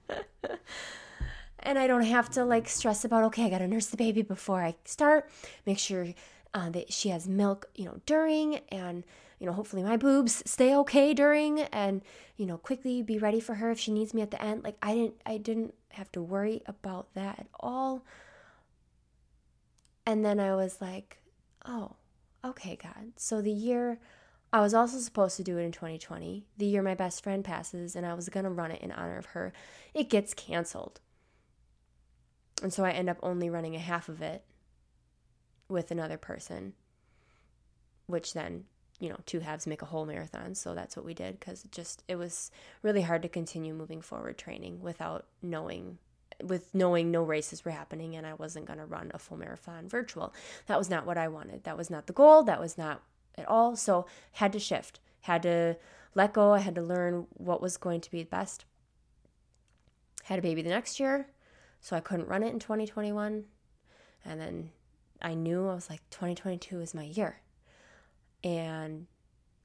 and 1.60 1.78
I 1.78 1.86
don't 1.86 2.02
have 2.02 2.30
to 2.30 2.44
like 2.44 2.68
stress 2.68 3.04
about 3.04 3.24
okay, 3.24 3.44
I 3.44 3.50
got 3.50 3.58
to 3.58 3.68
nurse 3.68 3.86
the 3.86 3.96
baby 3.96 4.22
before 4.22 4.62
I 4.62 4.74
start. 4.84 5.28
Make 5.66 5.78
sure 5.78 6.06
uh, 6.54 6.70
that 6.70 6.92
she 6.92 7.08
has 7.08 7.28
milk, 7.28 7.66
you 7.74 7.84
know, 7.84 8.00
during 8.06 8.56
and 8.68 9.04
you 9.38 9.46
know, 9.46 9.52
hopefully 9.52 9.82
my 9.82 9.96
boobs 9.96 10.42
stay 10.46 10.74
okay 10.76 11.12
during 11.14 11.60
and 11.60 12.02
you 12.36 12.46
know, 12.46 12.56
quickly 12.56 13.02
be 13.02 13.18
ready 13.18 13.40
for 13.40 13.54
her 13.54 13.70
if 13.70 13.78
she 13.78 13.92
needs 13.92 14.14
me 14.14 14.22
at 14.22 14.30
the 14.30 14.42
end. 14.42 14.62
Like 14.64 14.76
I 14.82 14.94
didn't 14.94 15.20
I 15.26 15.36
didn't 15.38 15.74
have 15.90 16.10
to 16.12 16.22
worry 16.22 16.62
about 16.66 17.12
that 17.14 17.38
at 17.40 17.46
all. 17.60 18.04
And 20.06 20.24
then 20.24 20.40
I 20.40 20.54
was 20.54 20.80
like, 20.80 21.18
oh, 21.64 21.96
okay, 22.44 22.76
God. 22.80 23.12
So 23.16 23.40
the 23.40 23.52
year 23.52 23.98
I 24.52 24.60
was 24.60 24.74
also 24.74 24.98
supposed 24.98 25.36
to 25.38 25.44
do 25.44 25.56
it 25.58 25.62
in 25.62 25.72
2020, 25.72 26.44
the 26.58 26.66
year 26.66 26.82
my 26.82 26.94
best 26.94 27.22
friend 27.22 27.42
passes, 27.42 27.96
and 27.96 28.04
I 28.04 28.12
was 28.12 28.28
going 28.28 28.44
to 28.44 28.50
run 28.50 28.70
it 28.70 28.82
in 28.82 28.92
honor 28.92 29.16
of 29.16 29.26
her. 29.26 29.52
It 29.94 30.10
gets 30.10 30.34
canceled. 30.34 31.00
And 32.62 32.72
so 32.72 32.84
I 32.84 32.90
end 32.90 33.08
up 33.08 33.16
only 33.22 33.48
running 33.48 33.74
a 33.74 33.80
half 33.80 34.08
of 34.10 34.20
it 34.20 34.44
with 35.72 35.90
another 35.90 36.18
person, 36.18 36.74
which 38.06 38.34
then, 38.34 38.64
you 39.00 39.08
know, 39.08 39.18
two 39.26 39.40
halves 39.40 39.66
make 39.66 39.82
a 39.82 39.86
whole 39.86 40.06
marathon. 40.06 40.54
So 40.54 40.74
that's 40.74 40.96
what 40.96 41.06
we 41.06 41.14
did 41.14 41.40
because 41.40 41.64
it 41.64 41.72
just, 41.72 42.04
it 42.06 42.16
was 42.16 42.50
really 42.82 43.02
hard 43.02 43.22
to 43.22 43.28
continue 43.28 43.74
moving 43.74 44.00
forward 44.00 44.38
training 44.38 44.80
without 44.80 45.26
knowing 45.42 45.98
with 46.42 46.74
knowing 46.74 47.10
no 47.10 47.22
races 47.22 47.64
were 47.64 47.70
happening 47.70 48.16
and 48.16 48.26
I 48.26 48.34
wasn't 48.34 48.66
going 48.66 48.78
to 48.78 48.86
run 48.86 49.10
a 49.14 49.18
full 49.18 49.36
marathon 49.36 49.88
virtual. 49.88 50.34
That 50.66 50.78
was 50.78 50.90
not 50.90 51.06
what 51.06 51.18
I 51.18 51.28
wanted. 51.28 51.64
That 51.64 51.76
was 51.76 51.90
not 51.90 52.06
the 52.06 52.12
goal. 52.12 52.42
That 52.42 52.60
was 52.60 52.76
not 52.76 53.02
at 53.36 53.48
all. 53.48 53.76
So 53.76 54.06
had 54.32 54.52
to 54.52 54.58
shift, 54.58 55.00
had 55.20 55.42
to 55.42 55.76
let 56.14 56.32
go. 56.32 56.52
I 56.52 56.58
had 56.58 56.74
to 56.74 56.82
learn 56.82 57.26
what 57.34 57.62
was 57.62 57.76
going 57.76 58.00
to 58.00 58.10
be 58.10 58.22
the 58.22 58.28
best. 58.28 58.64
Had 60.24 60.38
a 60.38 60.42
baby 60.42 60.62
the 60.62 60.70
next 60.70 61.00
year, 61.00 61.26
so 61.80 61.96
I 61.96 62.00
couldn't 62.00 62.28
run 62.28 62.42
it 62.42 62.52
in 62.52 62.58
2021. 62.58 63.44
And 64.24 64.40
then 64.40 64.70
I 65.22 65.34
knew 65.34 65.68
I 65.68 65.74
was 65.74 65.88
like 65.88 66.02
2022 66.10 66.80
is 66.80 66.94
my 66.94 67.04
year. 67.04 67.40
And 68.44 69.06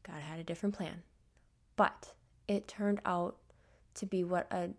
God 0.03 0.21
had 0.21 0.39
a 0.39 0.43
different 0.43 0.75
plan. 0.75 1.03
But 1.75 2.13
it 2.47 2.67
turned 2.67 3.01
out 3.05 3.37
to 3.95 4.05
be 4.05 4.23
what 4.23 4.47
a 4.51 4.69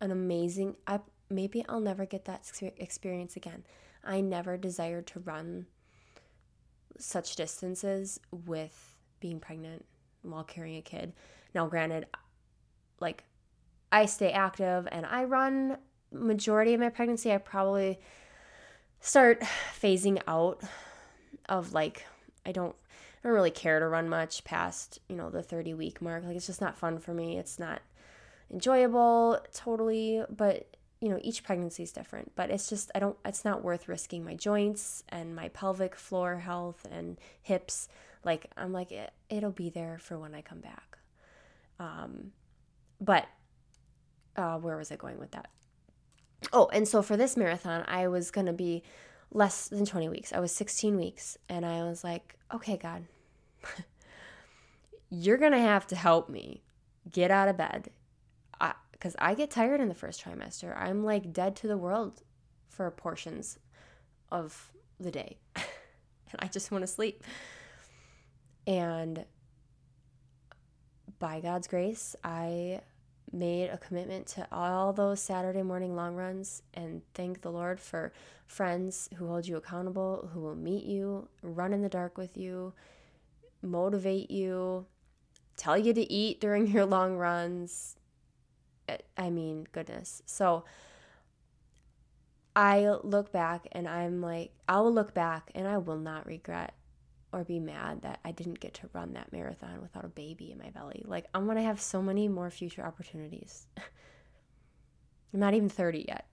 an 0.00 0.10
amazing 0.10 0.76
I 0.86 1.00
maybe 1.30 1.64
I'll 1.68 1.80
never 1.80 2.04
get 2.04 2.24
that 2.26 2.50
experience 2.76 3.36
again. 3.36 3.64
I 4.04 4.20
never 4.20 4.56
desired 4.56 5.06
to 5.08 5.20
run 5.20 5.66
such 6.98 7.36
distances 7.36 8.20
with 8.30 8.96
being 9.20 9.40
pregnant 9.40 9.84
while 10.22 10.44
carrying 10.44 10.76
a 10.76 10.82
kid. 10.82 11.12
Now, 11.54 11.66
granted, 11.66 12.06
like 13.00 13.24
I 13.90 14.06
stay 14.06 14.30
active 14.30 14.86
and 14.90 15.06
I 15.06 15.24
run 15.24 15.78
majority 16.12 16.74
of 16.74 16.80
my 16.80 16.88
pregnancy. 16.88 17.32
I 17.32 17.38
probably 17.38 17.98
start 19.06 19.40
phasing 19.80 20.20
out 20.26 20.60
of 21.48 21.72
like 21.72 22.04
I 22.44 22.50
don't 22.50 22.74
I 23.22 23.28
don't 23.28 23.34
really 23.34 23.52
care 23.52 23.78
to 23.78 23.86
run 23.86 24.08
much 24.08 24.42
past, 24.42 24.98
you 25.08 25.14
know, 25.14 25.30
the 25.30 25.42
30 25.42 25.74
week 25.74 26.02
mark. 26.02 26.24
Like 26.24 26.36
it's 26.36 26.46
just 26.46 26.60
not 26.60 26.76
fun 26.76 26.98
for 26.98 27.14
me. 27.14 27.38
It's 27.38 27.58
not 27.58 27.82
enjoyable 28.52 29.40
totally, 29.54 30.24
but 30.28 30.76
you 31.00 31.08
know, 31.08 31.20
each 31.22 31.44
pregnancy 31.44 31.84
is 31.84 31.92
different, 31.92 32.32
but 32.34 32.50
it's 32.50 32.68
just 32.68 32.90
I 32.96 32.98
don't 32.98 33.16
it's 33.24 33.44
not 33.44 33.62
worth 33.62 33.86
risking 33.86 34.24
my 34.24 34.34
joints 34.34 35.04
and 35.08 35.36
my 35.36 35.50
pelvic 35.50 35.94
floor 35.94 36.38
health 36.38 36.84
and 36.90 37.16
hips. 37.42 37.88
Like 38.24 38.50
I'm 38.56 38.72
like 38.72 38.90
it, 38.90 39.12
it'll 39.30 39.52
be 39.52 39.70
there 39.70 39.98
for 40.00 40.18
when 40.18 40.34
I 40.34 40.42
come 40.42 40.60
back. 40.60 40.98
Um 41.78 42.32
but 43.00 43.26
uh 44.34 44.58
where 44.58 44.76
was 44.76 44.90
I 44.90 44.96
going 44.96 45.20
with 45.20 45.30
that? 45.30 45.48
Oh, 46.52 46.68
and 46.72 46.86
so 46.86 47.02
for 47.02 47.16
this 47.16 47.36
marathon, 47.36 47.84
I 47.86 48.08
was 48.08 48.30
going 48.30 48.46
to 48.46 48.52
be 48.52 48.82
less 49.32 49.68
than 49.68 49.84
20 49.84 50.08
weeks. 50.08 50.32
I 50.32 50.38
was 50.38 50.52
16 50.52 50.96
weeks 50.96 51.36
and 51.48 51.66
I 51.66 51.82
was 51.82 52.04
like, 52.04 52.36
"Okay, 52.54 52.76
God. 52.76 53.04
you're 55.10 55.36
going 55.36 55.52
to 55.52 55.58
have 55.58 55.86
to 55.88 55.96
help 55.96 56.28
me 56.28 56.62
get 57.10 57.30
out 57.30 57.48
of 57.48 57.56
bed 57.56 57.90
because 58.96 59.14
I 59.18 59.34
get 59.34 59.50
tired 59.50 59.80
in 59.80 59.88
the 59.88 59.94
first 59.94 60.24
trimester. 60.24 60.76
I'm 60.76 61.04
like 61.04 61.32
dead 61.32 61.54
to 61.56 61.68
the 61.68 61.76
world 61.76 62.22
for 62.68 62.90
portions 62.90 63.58
of 64.32 64.72
the 64.98 65.10
day. 65.10 65.36
and 65.56 66.38
I 66.38 66.48
just 66.48 66.70
want 66.70 66.82
to 66.82 66.86
sleep. 66.86 67.22
And 68.66 69.24
by 71.18 71.40
God's 71.40 71.68
grace, 71.68 72.16
I 72.24 72.80
made 73.32 73.68
a 73.68 73.78
commitment 73.78 74.26
to 74.26 74.46
all 74.52 74.92
those 74.92 75.20
Saturday 75.20 75.62
morning 75.62 75.94
long 75.96 76.14
runs 76.14 76.62
and 76.74 77.02
thank 77.14 77.42
the 77.42 77.50
Lord 77.50 77.80
for 77.80 78.12
friends 78.46 79.08
who 79.16 79.26
hold 79.26 79.46
you 79.46 79.56
accountable, 79.56 80.30
who 80.32 80.40
will 80.40 80.54
meet 80.54 80.84
you, 80.84 81.28
run 81.42 81.72
in 81.72 81.82
the 81.82 81.88
dark 81.88 82.16
with 82.16 82.36
you, 82.36 82.72
motivate 83.62 84.30
you, 84.30 84.86
tell 85.56 85.76
you 85.76 85.92
to 85.92 86.12
eat 86.12 86.40
during 86.40 86.66
your 86.72 86.86
long 86.86 87.16
runs, 87.16 87.96
I 89.16 89.30
mean, 89.30 89.66
goodness. 89.72 90.22
So 90.26 90.64
I 92.54 92.88
look 93.02 93.32
back 93.32 93.66
and 93.72 93.88
I'm 93.88 94.22
like, 94.22 94.52
I 94.68 94.80
will 94.80 94.92
look 94.92 95.12
back 95.12 95.50
and 95.54 95.66
I 95.66 95.78
will 95.78 95.98
not 95.98 96.26
regret 96.26 96.74
or 97.36 97.44
be 97.44 97.60
mad 97.60 98.00
that 98.00 98.18
I 98.24 98.32
didn't 98.32 98.60
get 98.60 98.74
to 98.74 98.88
run 98.94 99.12
that 99.12 99.30
marathon 99.30 99.82
without 99.82 100.06
a 100.06 100.08
baby 100.08 100.50
in 100.50 100.58
my 100.58 100.70
belly. 100.70 101.02
Like, 101.06 101.26
I'm 101.34 101.44
going 101.44 101.58
to 101.58 101.62
have 101.62 101.80
so 101.80 102.00
many 102.00 102.28
more 102.28 102.50
future 102.50 102.82
opportunities. 102.82 103.66
I'm 105.34 105.40
not 105.40 105.52
even 105.52 105.68
30 105.68 106.06
yet. 106.08 106.26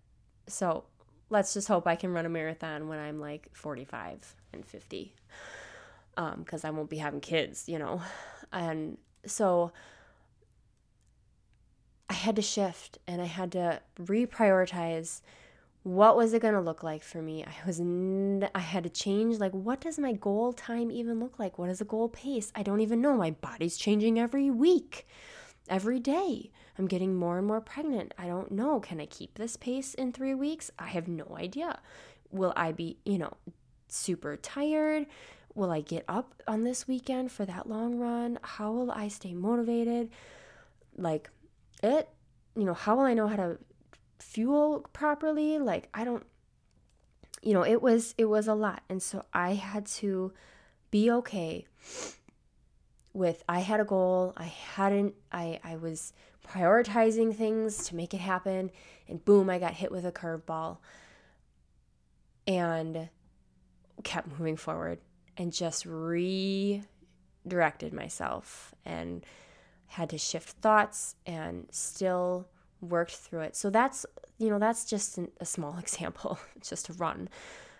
So 0.47 0.85
let's 1.29 1.53
just 1.53 1.67
hope 1.67 1.87
I 1.87 1.97
can 1.97 2.13
run 2.13 2.25
a 2.25 2.29
marathon 2.29 2.87
when 2.87 2.99
I'm 2.99 3.19
like 3.19 3.49
45 3.51 4.33
and 4.53 4.65
50. 4.65 5.13
Because 6.15 6.63
um, 6.63 6.67
I 6.67 6.71
won't 6.71 6.89
be 6.89 6.97
having 6.97 7.19
kids, 7.19 7.67
you 7.67 7.79
know. 7.79 8.01
And 8.53 8.97
so 9.25 9.73
I 12.09 12.13
had 12.13 12.37
to 12.37 12.41
shift 12.41 12.97
and 13.07 13.21
I 13.21 13.25
had 13.25 13.51
to 13.53 13.81
reprioritize 13.99 15.21
what 15.83 16.15
was 16.15 16.33
it 16.33 16.41
going 16.41 16.53
to 16.53 16.61
look 16.61 16.81
like 16.81 17.03
for 17.03 17.21
me? 17.21 17.43
I 17.43 17.67
was 17.67 17.79
n- 17.79 18.49
i 18.55 18.59
had 18.59 18.83
to 18.83 18.89
change 18.89 19.37
like 19.37 19.51
what 19.51 19.81
does 19.81 19.99
my 19.99 20.13
goal 20.13 20.53
time 20.53 20.89
even 20.89 21.19
look 21.19 21.37
like? 21.37 21.57
What 21.57 21.69
is 21.69 21.81
a 21.81 21.85
goal 21.85 22.07
pace? 22.09 22.51
I 22.55 22.63
don't 22.63 22.79
even 22.79 23.01
know. 23.01 23.15
My 23.17 23.31
body's 23.31 23.77
changing 23.77 24.17
every 24.17 24.49
week 24.49 25.05
every 25.69 25.99
day. 25.99 26.51
I'm 26.77 26.87
getting 26.87 27.15
more 27.15 27.37
and 27.37 27.47
more 27.47 27.61
pregnant. 27.61 28.13
I 28.17 28.27
don't 28.27 28.51
know. 28.51 28.79
Can 28.79 28.99
i 28.99 29.05
keep 29.05 29.35
this 29.35 29.57
pace 29.57 29.93
in 29.93 30.11
3 30.13 30.33
weeks? 30.33 30.71
I 30.79 30.87
have 30.87 31.07
no 31.07 31.35
idea. 31.37 31.79
Will 32.31 32.53
i 32.55 32.71
be 32.71 32.97
you 33.05 33.17
know 33.17 33.33
super 33.89 34.37
tired? 34.37 35.05
Will 35.53 35.69
i 35.69 35.81
get 35.81 36.05
up 36.07 36.41
on 36.47 36.63
this 36.63 36.87
weekend 36.87 37.31
for 37.31 37.45
that 37.45 37.67
long 37.67 37.99
run? 37.99 38.39
How 38.41 38.71
will 38.71 38.91
i 38.91 39.09
stay 39.09 39.33
motivated? 39.33 40.09
Like 40.97 41.29
it 41.83 42.07
you 42.55 42.63
know 42.63 42.73
how 42.73 42.95
will 42.95 43.03
i 43.03 43.13
know 43.13 43.27
how 43.27 43.35
to 43.35 43.57
fuel 44.19 44.85
properly 44.93 45.59
like 45.59 45.89
i 45.93 46.03
don't 46.03 46.25
you 47.43 47.53
know 47.53 47.63
it 47.63 47.81
was 47.81 48.15
it 48.17 48.25
was 48.25 48.47
a 48.47 48.53
lot. 48.55 48.81
And 48.89 49.01
so 49.03 49.25
i 49.33 49.53
had 49.53 49.85
to 49.87 50.33
be 50.89 51.11
okay 51.11 51.65
with 53.13 53.43
i 53.47 53.59
had 53.59 53.79
a 53.79 53.85
goal. 53.85 54.33
I 54.37 54.45
hadn't 54.45 55.13
i 55.31 55.59
i 55.63 55.75
was 55.75 56.13
prioritizing 56.47 57.35
things 57.35 57.85
to 57.87 57.95
make 57.95 58.13
it 58.13 58.19
happen. 58.19 58.71
And 59.07 59.23
boom 59.23 59.49
i 59.49 59.59
got 59.59 59.73
hit 59.73 59.91
with 59.91 60.05
a 60.05 60.11
curveball 60.11 60.77
and 62.47 63.09
kept 64.03 64.27
moving 64.27 64.57
forward 64.57 64.99
and 65.37 65.53
just 65.53 65.85
redirected 65.85 66.83
myself 67.93 68.73
and 68.85 69.25
had 69.87 70.09
to 70.09 70.17
shift 70.17 70.49
thoughts 70.49 71.15
and 71.25 71.67
still 71.71 72.47
worked 72.83 73.15
through 73.15 73.41
it. 73.41 73.55
So 73.55 73.69
that's, 73.69 74.05
you 74.37 74.49
know, 74.49 74.59
that's 74.59 74.85
just 74.85 75.17
an, 75.17 75.31
a 75.39 75.45
small 75.45 75.77
example. 75.79 76.39
it's 76.55 76.69
just 76.69 76.89
a 76.89 76.93
run. 76.93 77.29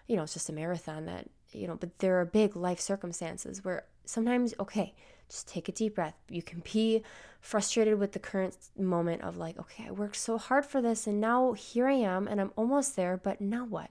You 0.08 0.16
know, 0.16 0.24
it's 0.24 0.34
just 0.34 0.50
a 0.50 0.54
marathon 0.54 1.06
that, 1.06 1.30
you 1.52 1.68
know, 1.68 1.76
but 1.76 2.00
there 2.00 2.20
are 2.20 2.26
big 2.26 2.56
life 2.56 2.80
circumstances 2.80 3.64
where 3.64 3.86
sometimes, 4.06 4.54
okay, 4.60 4.94
just 5.30 5.48
take 5.48 5.70
a 5.70 5.72
deep 5.72 5.96
breath. 5.96 6.16
You 6.30 6.42
can 6.42 6.62
be 6.74 7.04
frustrated 7.40 8.00
with 8.00 8.12
the 8.12 8.20
current 8.20 8.58
moment 8.78 9.22
of 9.22 9.38
like, 9.38 9.60
okay, 9.60 9.86
I 9.88 9.92
worked 9.92 10.16
so 10.16 10.38
hard 10.38 10.66
for 10.66 10.82
this 10.82 11.08
and 11.08 11.20
now 11.20 11.54
here 11.54 11.88
I 11.88 11.94
am 11.94 12.28
and 12.28 12.40
I'm 12.42 12.52
almost 12.56 12.96
there, 12.96 13.18
but 13.18 13.42
now 13.42 13.66
what? 13.66 13.90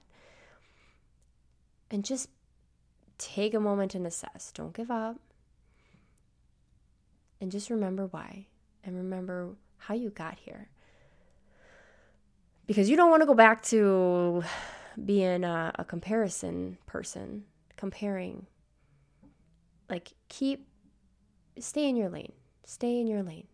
And 1.89 2.03
just 2.03 2.29
take 3.17 3.53
a 3.53 3.59
moment 3.59 3.95
and 3.95 4.05
assess. 4.07 4.51
Don't 4.53 4.73
give 4.73 4.89
up 4.89 5.17
and 7.39 7.51
just 7.51 7.69
remember 7.69 8.07
why 8.07 8.47
and 8.83 8.95
remember 8.95 9.55
how 9.77 9.93
you 9.93 10.09
got 10.09 10.39
here. 10.39 10.69
Because 12.65 12.89
you 12.89 12.95
don't 12.95 13.09
want 13.09 13.21
to 13.21 13.27
go 13.27 13.33
back 13.33 13.61
to 13.63 14.43
being 15.03 15.43
a, 15.43 15.71
a 15.75 15.83
comparison 15.83 16.77
person, 16.85 17.43
comparing. 17.75 18.45
Like, 19.89 20.13
keep, 20.29 20.67
stay 21.59 21.89
in 21.89 21.95
your 21.95 22.09
lane, 22.09 22.31
stay 22.63 22.99
in 22.99 23.07
your 23.07 23.21
lane, 23.21 23.47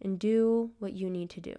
and 0.00 0.18
do 0.18 0.70
what 0.78 0.92
you 0.92 1.10
need 1.10 1.30
to 1.30 1.40
do. 1.40 1.54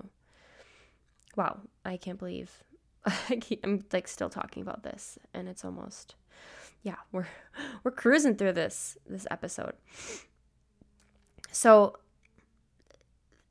Wow, 1.36 1.60
I 1.86 1.98
can't 1.98 2.18
believe 2.18 2.63
I 3.30 3.38
keep, 3.38 3.62
I'm 3.63 3.84
like 3.92 4.08
still 4.08 4.30
talking 4.30 4.62
about 4.62 4.84
this, 4.84 5.18
and 5.34 5.48
it's 5.48 5.63
almost, 5.63 6.15
yeah, 6.84 6.96
we're 7.12 7.28
we're 7.84 7.92
cruising 7.92 8.36
through 8.36 8.54
this 8.54 8.98
this 9.08 9.28
episode. 9.32 9.74
So, 11.52 11.98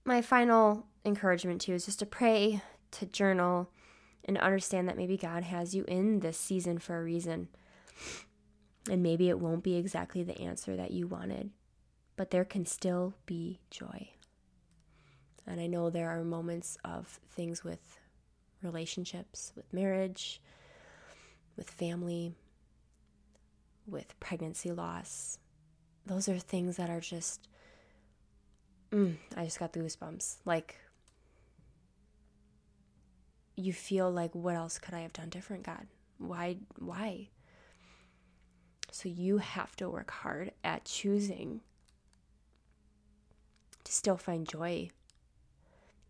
my 0.05 0.23
final 0.23 0.87
encouragement 1.05 1.63
to 1.63 1.73
you 1.73 1.77
is 1.77 1.87
just 1.87 1.99
to 2.01 2.07
pray, 2.07 2.63
to 2.93 3.07
journal, 3.07 3.71
and 4.25 4.39
understand 4.39 4.89
that 4.89 4.97
maybe 4.97 5.17
God 5.17 5.43
has 5.45 5.75
you 5.75 5.85
in 5.89 6.21
this 6.21 6.39
season 6.39 6.79
for 6.79 6.99
a 6.99 7.03
reason. 7.03 7.49
And 8.91 9.03
maybe 9.03 9.29
it 9.29 9.39
won't 9.39 9.63
be 9.63 9.77
exactly 9.77 10.23
the 10.23 10.39
answer 10.41 10.77
that 10.77 10.91
you 10.91 11.07
wanted, 11.07 11.51
but 12.17 12.31
there 12.31 12.45
can 12.45 12.65
still 12.65 13.15
be 13.27 13.61
joy. 13.71 14.11
And 15.47 15.61
I 15.61 15.67
know 15.67 15.91
there 15.91 16.11
are 16.11 16.25
moments 16.25 16.77
of 16.85 17.21
things 17.31 17.65
with 17.65 17.99
relationships, 18.63 19.53
with 19.57 19.73
marriage, 19.73 20.41
with 21.57 21.71
family, 21.71 22.35
with 23.87 24.19
pregnancy 24.21 24.71
loss. 24.73 25.39
Those 26.07 26.29
are 26.29 26.39
things 26.39 26.77
that 26.77 26.91
are 26.91 27.01
just 27.01 27.49
mm, 28.93 29.17
I 29.37 29.45
just 29.45 29.59
got 29.59 29.73
the 29.73 29.81
goosebumps. 29.81 30.39
Like, 30.45 30.77
you 33.59 33.73
feel 33.73 34.11
like, 34.11 34.35
what 34.35 34.55
else 34.55 34.79
could 34.79 34.95
I 34.95 35.01
have 35.01 35.13
done 35.13 35.29
different, 35.29 35.65
God? 35.65 35.87
Why? 36.19 36.59
Why? 36.79 37.29
So 38.91 39.09
you 39.09 39.39
have 39.39 39.77
to 39.77 39.91
work 39.91 40.11
hard 40.11 40.53
at 40.65 40.85
choosing 40.85 41.61
to 43.85 43.93
still 43.93 44.17
find 44.17 44.49
joy 44.49 44.91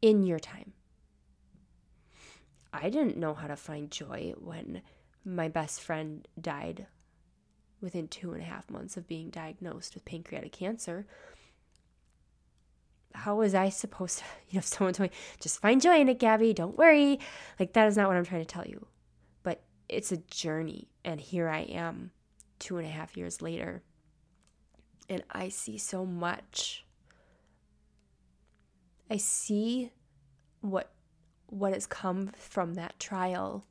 in 0.01 0.23
your 0.23 0.39
time. 0.39 0.73
I 2.73 2.91
didn't 2.91 3.17
know 3.17 3.35
how 3.35 3.47
to 3.47 3.57
find 3.57 3.91
joy 3.91 4.35
when 4.39 4.83
my 5.25 5.49
best 5.49 5.81
friend 5.81 6.27
died 6.41 6.87
within 7.81 8.09
two 8.09 8.33
and 8.33 8.43
a 8.43 8.47
half 8.47 8.71
months 8.71 8.97
of 8.97 9.09
being 9.09 9.31
diagnosed 9.31 9.95
with 9.95 10.05
pancreatic 10.05 10.53
cancer 10.53 11.07
how 13.19 13.37
was 13.37 13.55
I 13.55 13.69
supposed 13.69 14.19
to, 14.19 14.25
you 14.49 14.57
know, 14.57 14.59
if 14.59 14.67
someone 14.67 14.95
told 14.95 15.11
me, 15.11 15.17
just 15.41 15.61
find 15.61 15.81
joy 15.81 16.01
in 16.01 16.09
it, 16.09 16.19
Gabby, 16.19 16.53
don't 16.53 16.79
worry. 16.79 17.19
Like, 17.59 17.73
that 17.75 17.89
is 17.89 17.97
not 17.97 18.09
what 18.09 18.17
I'm 18.17 18.25
trying 18.25 18.45
to 18.45 18.47
tell 18.47 18.67
you. 18.67 18.87
But 19.43 19.63
it's 19.89 20.13
a 20.13 20.19
journey. 20.19 20.89
And 21.05 21.21
here 21.21 21.49
I 21.49 21.61
am, 21.61 22.11
two 22.59 22.79
and 22.79 22.87
a 22.87 22.91
half 22.91 23.17
years 23.17 23.43
later. 23.43 23.83
And 25.09 25.23
I 25.31 25.49
see 25.49 25.79
so 25.79 26.05
much. 26.05 26.85
I 29.11 29.17
see 29.17 29.93
what 30.61 30.91
what 31.51 31.73
has 31.73 31.87
come 31.87 32.31
from 32.37 32.75
that 32.75 33.01
trial 33.01 33.65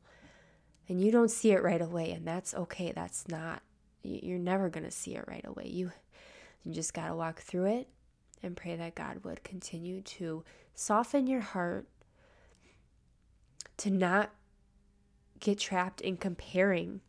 and 0.90 1.00
you 1.00 1.12
don't 1.12 1.30
see 1.30 1.52
it 1.52 1.62
right 1.62 1.82
away 1.82 2.12
and 2.12 2.26
that's 2.26 2.56
okay 2.56 2.92
that's 2.92 3.28
not 3.28 3.62
you're 4.08 4.40
never 4.40 4.70
going 4.70 4.84
to 4.84 4.92
see 4.92 5.16
it 5.16 5.26
right 5.28 5.46
away. 5.46 5.68
You 5.68 5.92
you 6.64 6.74
just 6.74 6.94
got 6.94 7.08
to 7.08 7.16
walk 7.16 7.42
through 7.42 7.66
it 7.66 7.88
and 8.48 8.58
pray 8.58 8.76
that 8.76 8.96
God 8.96 9.24
would 9.24 9.44
continue 9.44 10.02
to 10.02 10.44
soften 10.74 11.28
your 11.28 11.42
heart 11.42 11.88
to 13.78 13.92
not 13.92 14.32
get 15.40 15.60
trapped 15.60 16.02
in 16.02 16.18
comparing 16.18 17.02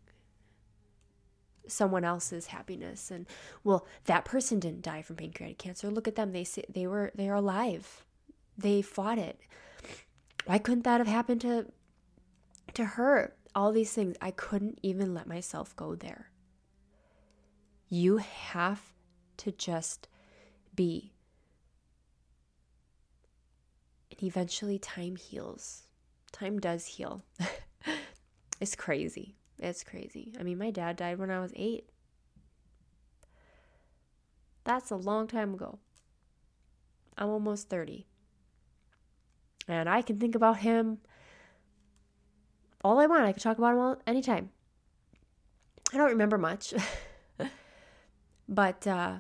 someone 1.67 2.05
else's 2.05 2.49
happiness. 2.49 3.11
And 3.11 3.27
well 3.65 3.87
that 4.05 4.25
person 4.25 4.59
didn't 4.59 4.83
die 4.83 5.03
from 5.03 5.17
pancreatic 5.17 5.59
cancer. 5.59 5.91
Look 5.91 6.09
at 6.09 6.17
them. 6.17 6.33
They 6.33 6.45
say 6.45 6.65
they 6.69 6.87
were 6.87 7.13
they're 7.15 7.35
alive. 7.35 8.05
They 8.57 8.83
fought 8.83 9.19
it. 9.19 9.41
Why 10.45 10.59
couldn't 10.59 10.85
that 10.85 10.99
have 10.99 11.09
happened 11.09 11.41
to 11.43 11.67
to 12.75 12.85
her? 12.85 13.35
All 13.55 13.73
these 13.73 13.93
things. 13.93 14.17
I 14.21 14.31
couldn't 14.31 14.79
even 14.83 15.15
let 15.15 15.27
myself 15.27 15.75
go 15.75 15.95
there. 15.95 16.31
You 17.89 18.19
have 18.19 18.93
to 19.39 19.53
just 19.53 20.09
be 20.75 21.13
and 24.19 24.27
eventually 24.27 24.79
time 24.79 25.17
heals 25.17 25.85
time 26.33 26.59
does 26.59 26.87
heal 26.87 27.25
it's 28.61 28.75
crazy 28.75 29.39
it's 29.59 29.83
crazy. 29.83 30.33
I 30.39 30.43
mean, 30.43 30.59
my 30.59 30.71
dad 30.71 30.97
died 30.97 31.19
when 31.19 31.31
I 31.31 31.41
was 31.41 31.53
eight. 31.57 31.89
That's 34.65 34.91
a 34.91 34.97
long 34.97 35.27
time 35.27 35.55
ago. 35.55 35.79
I'm 37.17 37.29
almost 37.29 37.69
30. 37.69 38.07
And 39.67 39.89
I 39.89 40.03
can 40.03 40.19
think 40.19 40.35
about 40.35 40.59
him 40.59 40.99
all 42.85 43.01
I 43.01 43.07
want. 43.07 43.25
I 43.25 43.33
can 43.33 43.43
talk 43.43 43.59
about 43.59 43.73
him 43.73 43.81
all, 43.81 43.97
anytime. 44.07 44.51
I 45.93 45.97
don't 45.97 46.11
remember 46.11 46.39
much. 46.39 46.73
but 48.49 48.87
uh, 48.87 49.17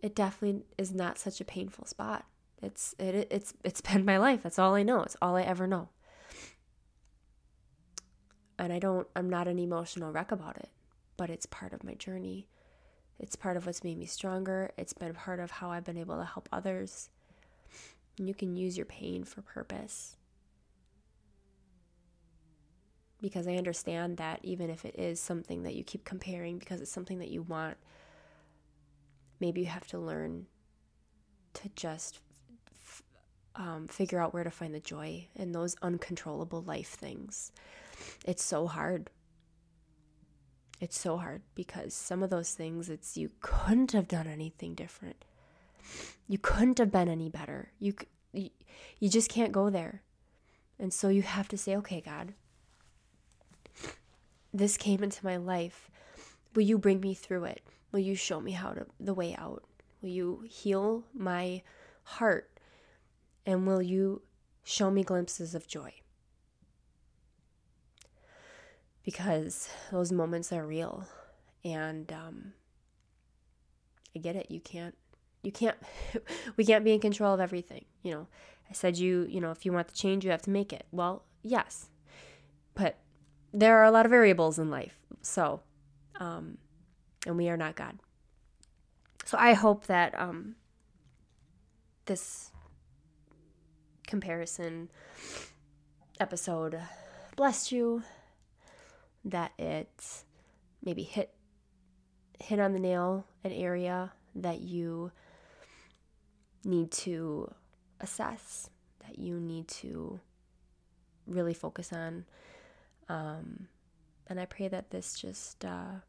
it 0.00 0.14
definitely 0.14 0.62
is 0.78 0.94
not 0.94 1.18
such 1.18 1.40
a 1.40 1.44
painful 1.44 1.84
spot. 1.84 2.24
It's 2.64 2.94
it, 2.98 3.28
it's 3.30 3.54
it's 3.62 3.80
been 3.80 4.04
my 4.04 4.16
life. 4.18 4.42
That's 4.42 4.58
all 4.58 4.74
I 4.74 4.82
know. 4.82 5.02
It's 5.02 5.16
all 5.22 5.36
I 5.36 5.42
ever 5.42 5.66
know 5.66 5.88
and 8.58 8.72
I 8.72 8.78
don't, 8.78 9.06
I'm 9.16 9.28
not 9.28 9.48
an 9.48 9.58
emotional 9.58 10.12
wreck 10.12 10.32
about 10.32 10.56
it, 10.56 10.70
but 11.16 11.30
it's 11.30 11.46
part 11.46 11.72
of 11.72 11.84
my 11.84 11.94
journey. 11.94 12.48
It's 13.18 13.36
part 13.36 13.56
of 13.56 13.66
what's 13.66 13.84
made 13.84 13.98
me 13.98 14.06
stronger. 14.06 14.72
It's 14.76 14.92
been 14.92 15.14
part 15.14 15.40
of 15.40 15.50
how 15.50 15.70
I've 15.70 15.84
been 15.84 15.98
able 15.98 16.16
to 16.16 16.24
help 16.24 16.48
others. 16.52 17.10
And 18.18 18.28
you 18.28 18.34
can 18.34 18.56
use 18.56 18.76
your 18.76 18.86
pain 18.86 19.24
for 19.24 19.42
purpose. 19.42 20.16
Because 23.20 23.48
I 23.48 23.54
understand 23.54 24.18
that 24.18 24.40
even 24.42 24.70
if 24.70 24.84
it 24.84 24.98
is 24.98 25.18
something 25.18 25.62
that 25.62 25.74
you 25.74 25.82
keep 25.82 26.04
comparing 26.04 26.58
because 26.58 26.80
it's 26.80 26.90
something 26.90 27.18
that 27.20 27.30
you 27.30 27.42
want, 27.42 27.76
maybe 29.40 29.62
you 29.62 29.66
have 29.66 29.86
to 29.88 29.98
learn 29.98 30.46
to 31.54 31.68
just 31.74 32.20
um, 33.56 33.86
figure 33.88 34.20
out 34.20 34.34
where 34.34 34.44
to 34.44 34.50
find 34.50 34.74
the 34.74 34.80
joy 34.80 35.26
in 35.34 35.52
those 35.52 35.76
uncontrollable 35.82 36.62
life 36.62 36.88
things 36.88 37.52
it's 38.24 38.42
so 38.42 38.66
hard. 38.66 39.10
It's 40.80 40.98
so 40.98 41.16
hard 41.16 41.42
because 41.54 41.94
some 41.94 42.22
of 42.22 42.30
those 42.30 42.52
things 42.52 42.90
it's 42.90 43.16
you 43.16 43.30
couldn't 43.40 43.92
have 43.92 44.08
done 44.08 44.26
anything 44.26 44.74
different. 44.74 45.24
You 46.28 46.38
couldn't 46.38 46.78
have 46.78 46.90
been 46.90 47.08
any 47.08 47.28
better. 47.28 47.72
You 47.78 47.94
you, 48.32 48.50
you 48.98 49.08
just 49.08 49.30
can't 49.30 49.52
go 49.52 49.70
there. 49.70 50.02
And 50.78 50.92
so 50.92 51.08
you 51.08 51.22
have 51.22 51.48
to 51.48 51.56
say, 51.58 51.76
"Okay, 51.76 52.00
God, 52.00 52.34
this 54.52 54.76
came 54.76 55.02
into 55.02 55.24
my 55.24 55.36
life. 55.36 55.90
Will 56.54 56.62
you 56.62 56.78
bring 56.78 57.00
me 57.00 57.14
through 57.14 57.44
it? 57.44 57.62
Will 57.92 58.00
you 58.00 58.14
show 58.14 58.40
me 58.40 58.52
how 58.52 58.72
to 58.72 58.86
the 58.98 59.14
way 59.14 59.34
out? 59.36 59.64
Will 60.02 60.10
you 60.10 60.44
heal 60.48 61.04
my 61.14 61.62
heart? 62.02 62.53
And 63.46 63.66
will 63.66 63.82
you 63.82 64.22
show 64.62 64.90
me 64.90 65.02
glimpses 65.02 65.54
of 65.54 65.66
joy?" 65.66 65.94
because 69.04 69.68
those 69.92 70.10
moments 70.10 70.52
are 70.52 70.66
real 70.66 71.04
and 71.64 72.10
um, 72.12 72.52
i 74.16 74.18
get 74.18 74.34
it. 74.34 74.50
You 74.50 74.60
can't 74.60 74.96
you 75.42 75.52
can't 75.52 75.76
we 76.56 76.64
can't 76.64 76.84
be 76.84 76.92
in 76.92 77.00
control 77.00 77.34
of 77.34 77.40
everything 77.40 77.84
you 78.02 78.12
know. 78.12 78.26
I 78.68 78.72
said 78.72 78.96
you 78.96 79.26
you 79.28 79.40
know 79.40 79.50
if 79.50 79.64
you 79.64 79.72
want 79.72 79.88
the 79.88 79.94
change 79.94 80.24
you 80.24 80.30
have 80.30 80.42
to 80.42 80.50
make 80.50 80.72
it. 80.72 80.86
Well 80.90 81.24
yes 81.42 81.88
but 82.74 82.98
there 83.52 83.78
are 83.78 83.84
a 83.84 83.90
lot 83.90 84.06
of 84.06 84.10
variables 84.10 84.58
in 84.58 84.70
life 84.70 84.98
so 85.20 85.60
um, 86.18 86.58
and 87.26 87.36
we 87.36 87.48
are 87.48 87.56
not 87.56 87.76
god. 87.76 87.98
So 89.24 89.36
i 89.38 89.52
hope 89.52 89.86
that 89.86 90.18
um, 90.18 90.56
this 92.06 92.50
comparison 94.06 94.90
episode 96.20 96.80
blessed 97.36 97.72
you 97.72 98.02
that 99.24 99.52
it 99.58 100.22
maybe 100.84 101.02
hit 101.02 101.34
hit 102.38 102.60
on 102.60 102.72
the 102.72 102.78
nail 102.78 103.24
an 103.42 103.52
area 103.52 104.12
that 104.34 104.60
you 104.60 105.10
need 106.64 106.90
to 106.90 107.50
assess 108.00 108.68
that 109.06 109.18
you 109.18 109.38
need 109.38 109.68
to 109.68 110.20
really 111.26 111.54
focus 111.54 111.92
on. 111.92 112.24
Um, 113.08 113.68
and 114.26 114.40
i 114.40 114.46
pray 114.46 114.68
that 114.68 114.90
this 114.90 115.20
just 115.20 115.64
uh, 115.64 116.00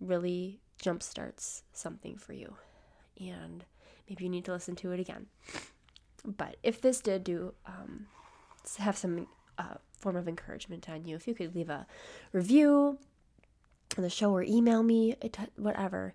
really 0.00 0.60
jumpstarts 0.82 1.62
something 1.72 2.16
for 2.16 2.32
you. 2.32 2.54
And 3.20 3.64
maybe 4.08 4.24
you 4.24 4.30
need 4.30 4.44
to 4.46 4.52
listen 4.52 4.74
to 4.76 4.92
it 4.92 5.00
again 5.00 5.26
but 6.24 6.56
if 6.62 6.80
this 6.80 7.00
did 7.00 7.24
do 7.24 7.54
um, 7.66 8.06
have 8.78 8.96
some 8.96 9.26
uh, 9.58 9.74
form 10.02 10.16
of 10.16 10.28
encouragement 10.28 10.88
on 10.90 11.04
you. 11.04 11.16
If 11.16 11.26
you 11.26 11.34
could 11.34 11.54
leave 11.54 11.70
a 11.70 11.86
review 12.32 12.98
on 13.96 14.02
the 14.02 14.10
show 14.10 14.34
or 14.34 14.42
email 14.42 14.82
me, 14.82 15.16
whatever. 15.56 16.14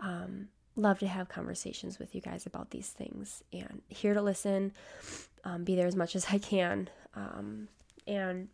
Um, 0.00 0.48
love 0.74 0.98
to 0.98 1.06
have 1.06 1.28
conversations 1.28 1.98
with 1.98 2.14
you 2.14 2.20
guys 2.20 2.46
about 2.46 2.70
these 2.70 2.88
things 2.88 3.42
and 3.52 3.80
here 3.88 4.14
to 4.14 4.20
listen, 4.20 4.72
um, 5.44 5.64
be 5.64 5.74
there 5.74 5.86
as 5.86 5.96
much 5.96 6.14
as 6.14 6.26
I 6.30 6.38
can. 6.38 6.90
Um, 7.14 7.68
and 8.06 8.48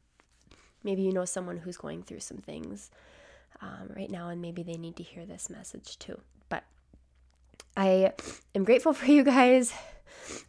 maybe 0.84 1.02
you 1.02 1.12
know 1.12 1.24
someone 1.24 1.58
who's 1.58 1.76
going 1.76 2.02
through 2.02 2.20
some 2.20 2.38
things 2.38 2.90
um, 3.60 3.90
right 3.94 4.10
now, 4.10 4.28
and 4.28 4.40
maybe 4.40 4.62
they 4.62 4.76
need 4.76 4.96
to 4.96 5.02
hear 5.02 5.26
this 5.26 5.50
message 5.50 5.98
too. 5.98 6.20
I 7.76 8.12
am 8.54 8.64
grateful 8.64 8.92
for 8.92 9.06
you 9.06 9.24
guys. 9.24 9.72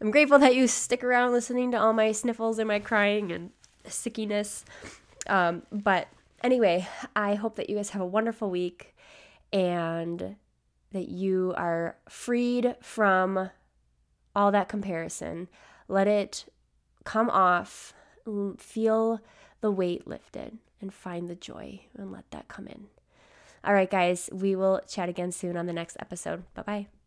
I'm 0.00 0.10
grateful 0.10 0.38
that 0.38 0.54
you 0.54 0.66
stick 0.66 1.02
around 1.02 1.32
listening 1.32 1.70
to 1.72 1.78
all 1.78 1.92
my 1.92 2.12
sniffles 2.12 2.58
and 2.58 2.68
my 2.68 2.78
crying 2.78 3.32
and 3.32 3.50
sickiness. 3.86 4.64
Um, 5.26 5.62
but 5.72 6.08
anyway, 6.42 6.86
I 7.16 7.34
hope 7.34 7.56
that 7.56 7.70
you 7.70 7.76
guys 7.76 7.90
have 7.90 8.02
a 8.02 8.06
wonderful 8.06 8.50
week 8.50 8.94
and 9.52 10.36
that 10.92 11.08
you 11.08 11.54
are 11.56 11.96
freed 12.08 12.76
from 12.80 13.50
all 14.34 14.52
that 14.52 14.68
comparison. 14.68 15.48
Let 15.88 16.08
it 16.08 16.46
come 17.04 17.30
off, 17.30 17.94
feel 18.58 19.20
the 19.60 19.70
weight 19.70 20.06
lifted, 20.06 20.58
and 20.80 20.92
find 20.92 21.28
the 21.28 21.34
joy 21.34 21.80
and 21.96 22.12
let 22.12 22.30
that 22.30 22.48
come 22.48 22.66
in. 22.66 22.86
All 23.64 23.74
right, 23.74 23.90
guys, 23.90 24.28
we 24.32 24.54
will 24.54 24.80
chat 24.86 25.08
again 25.08 25.32
soon 25.32 25.56
on 25.56 25.66
the 25.66 25.72
next 25.72 25.96
episode. 25.98 26.44
Bye 26.54 26.62
bye. 26.62 27.03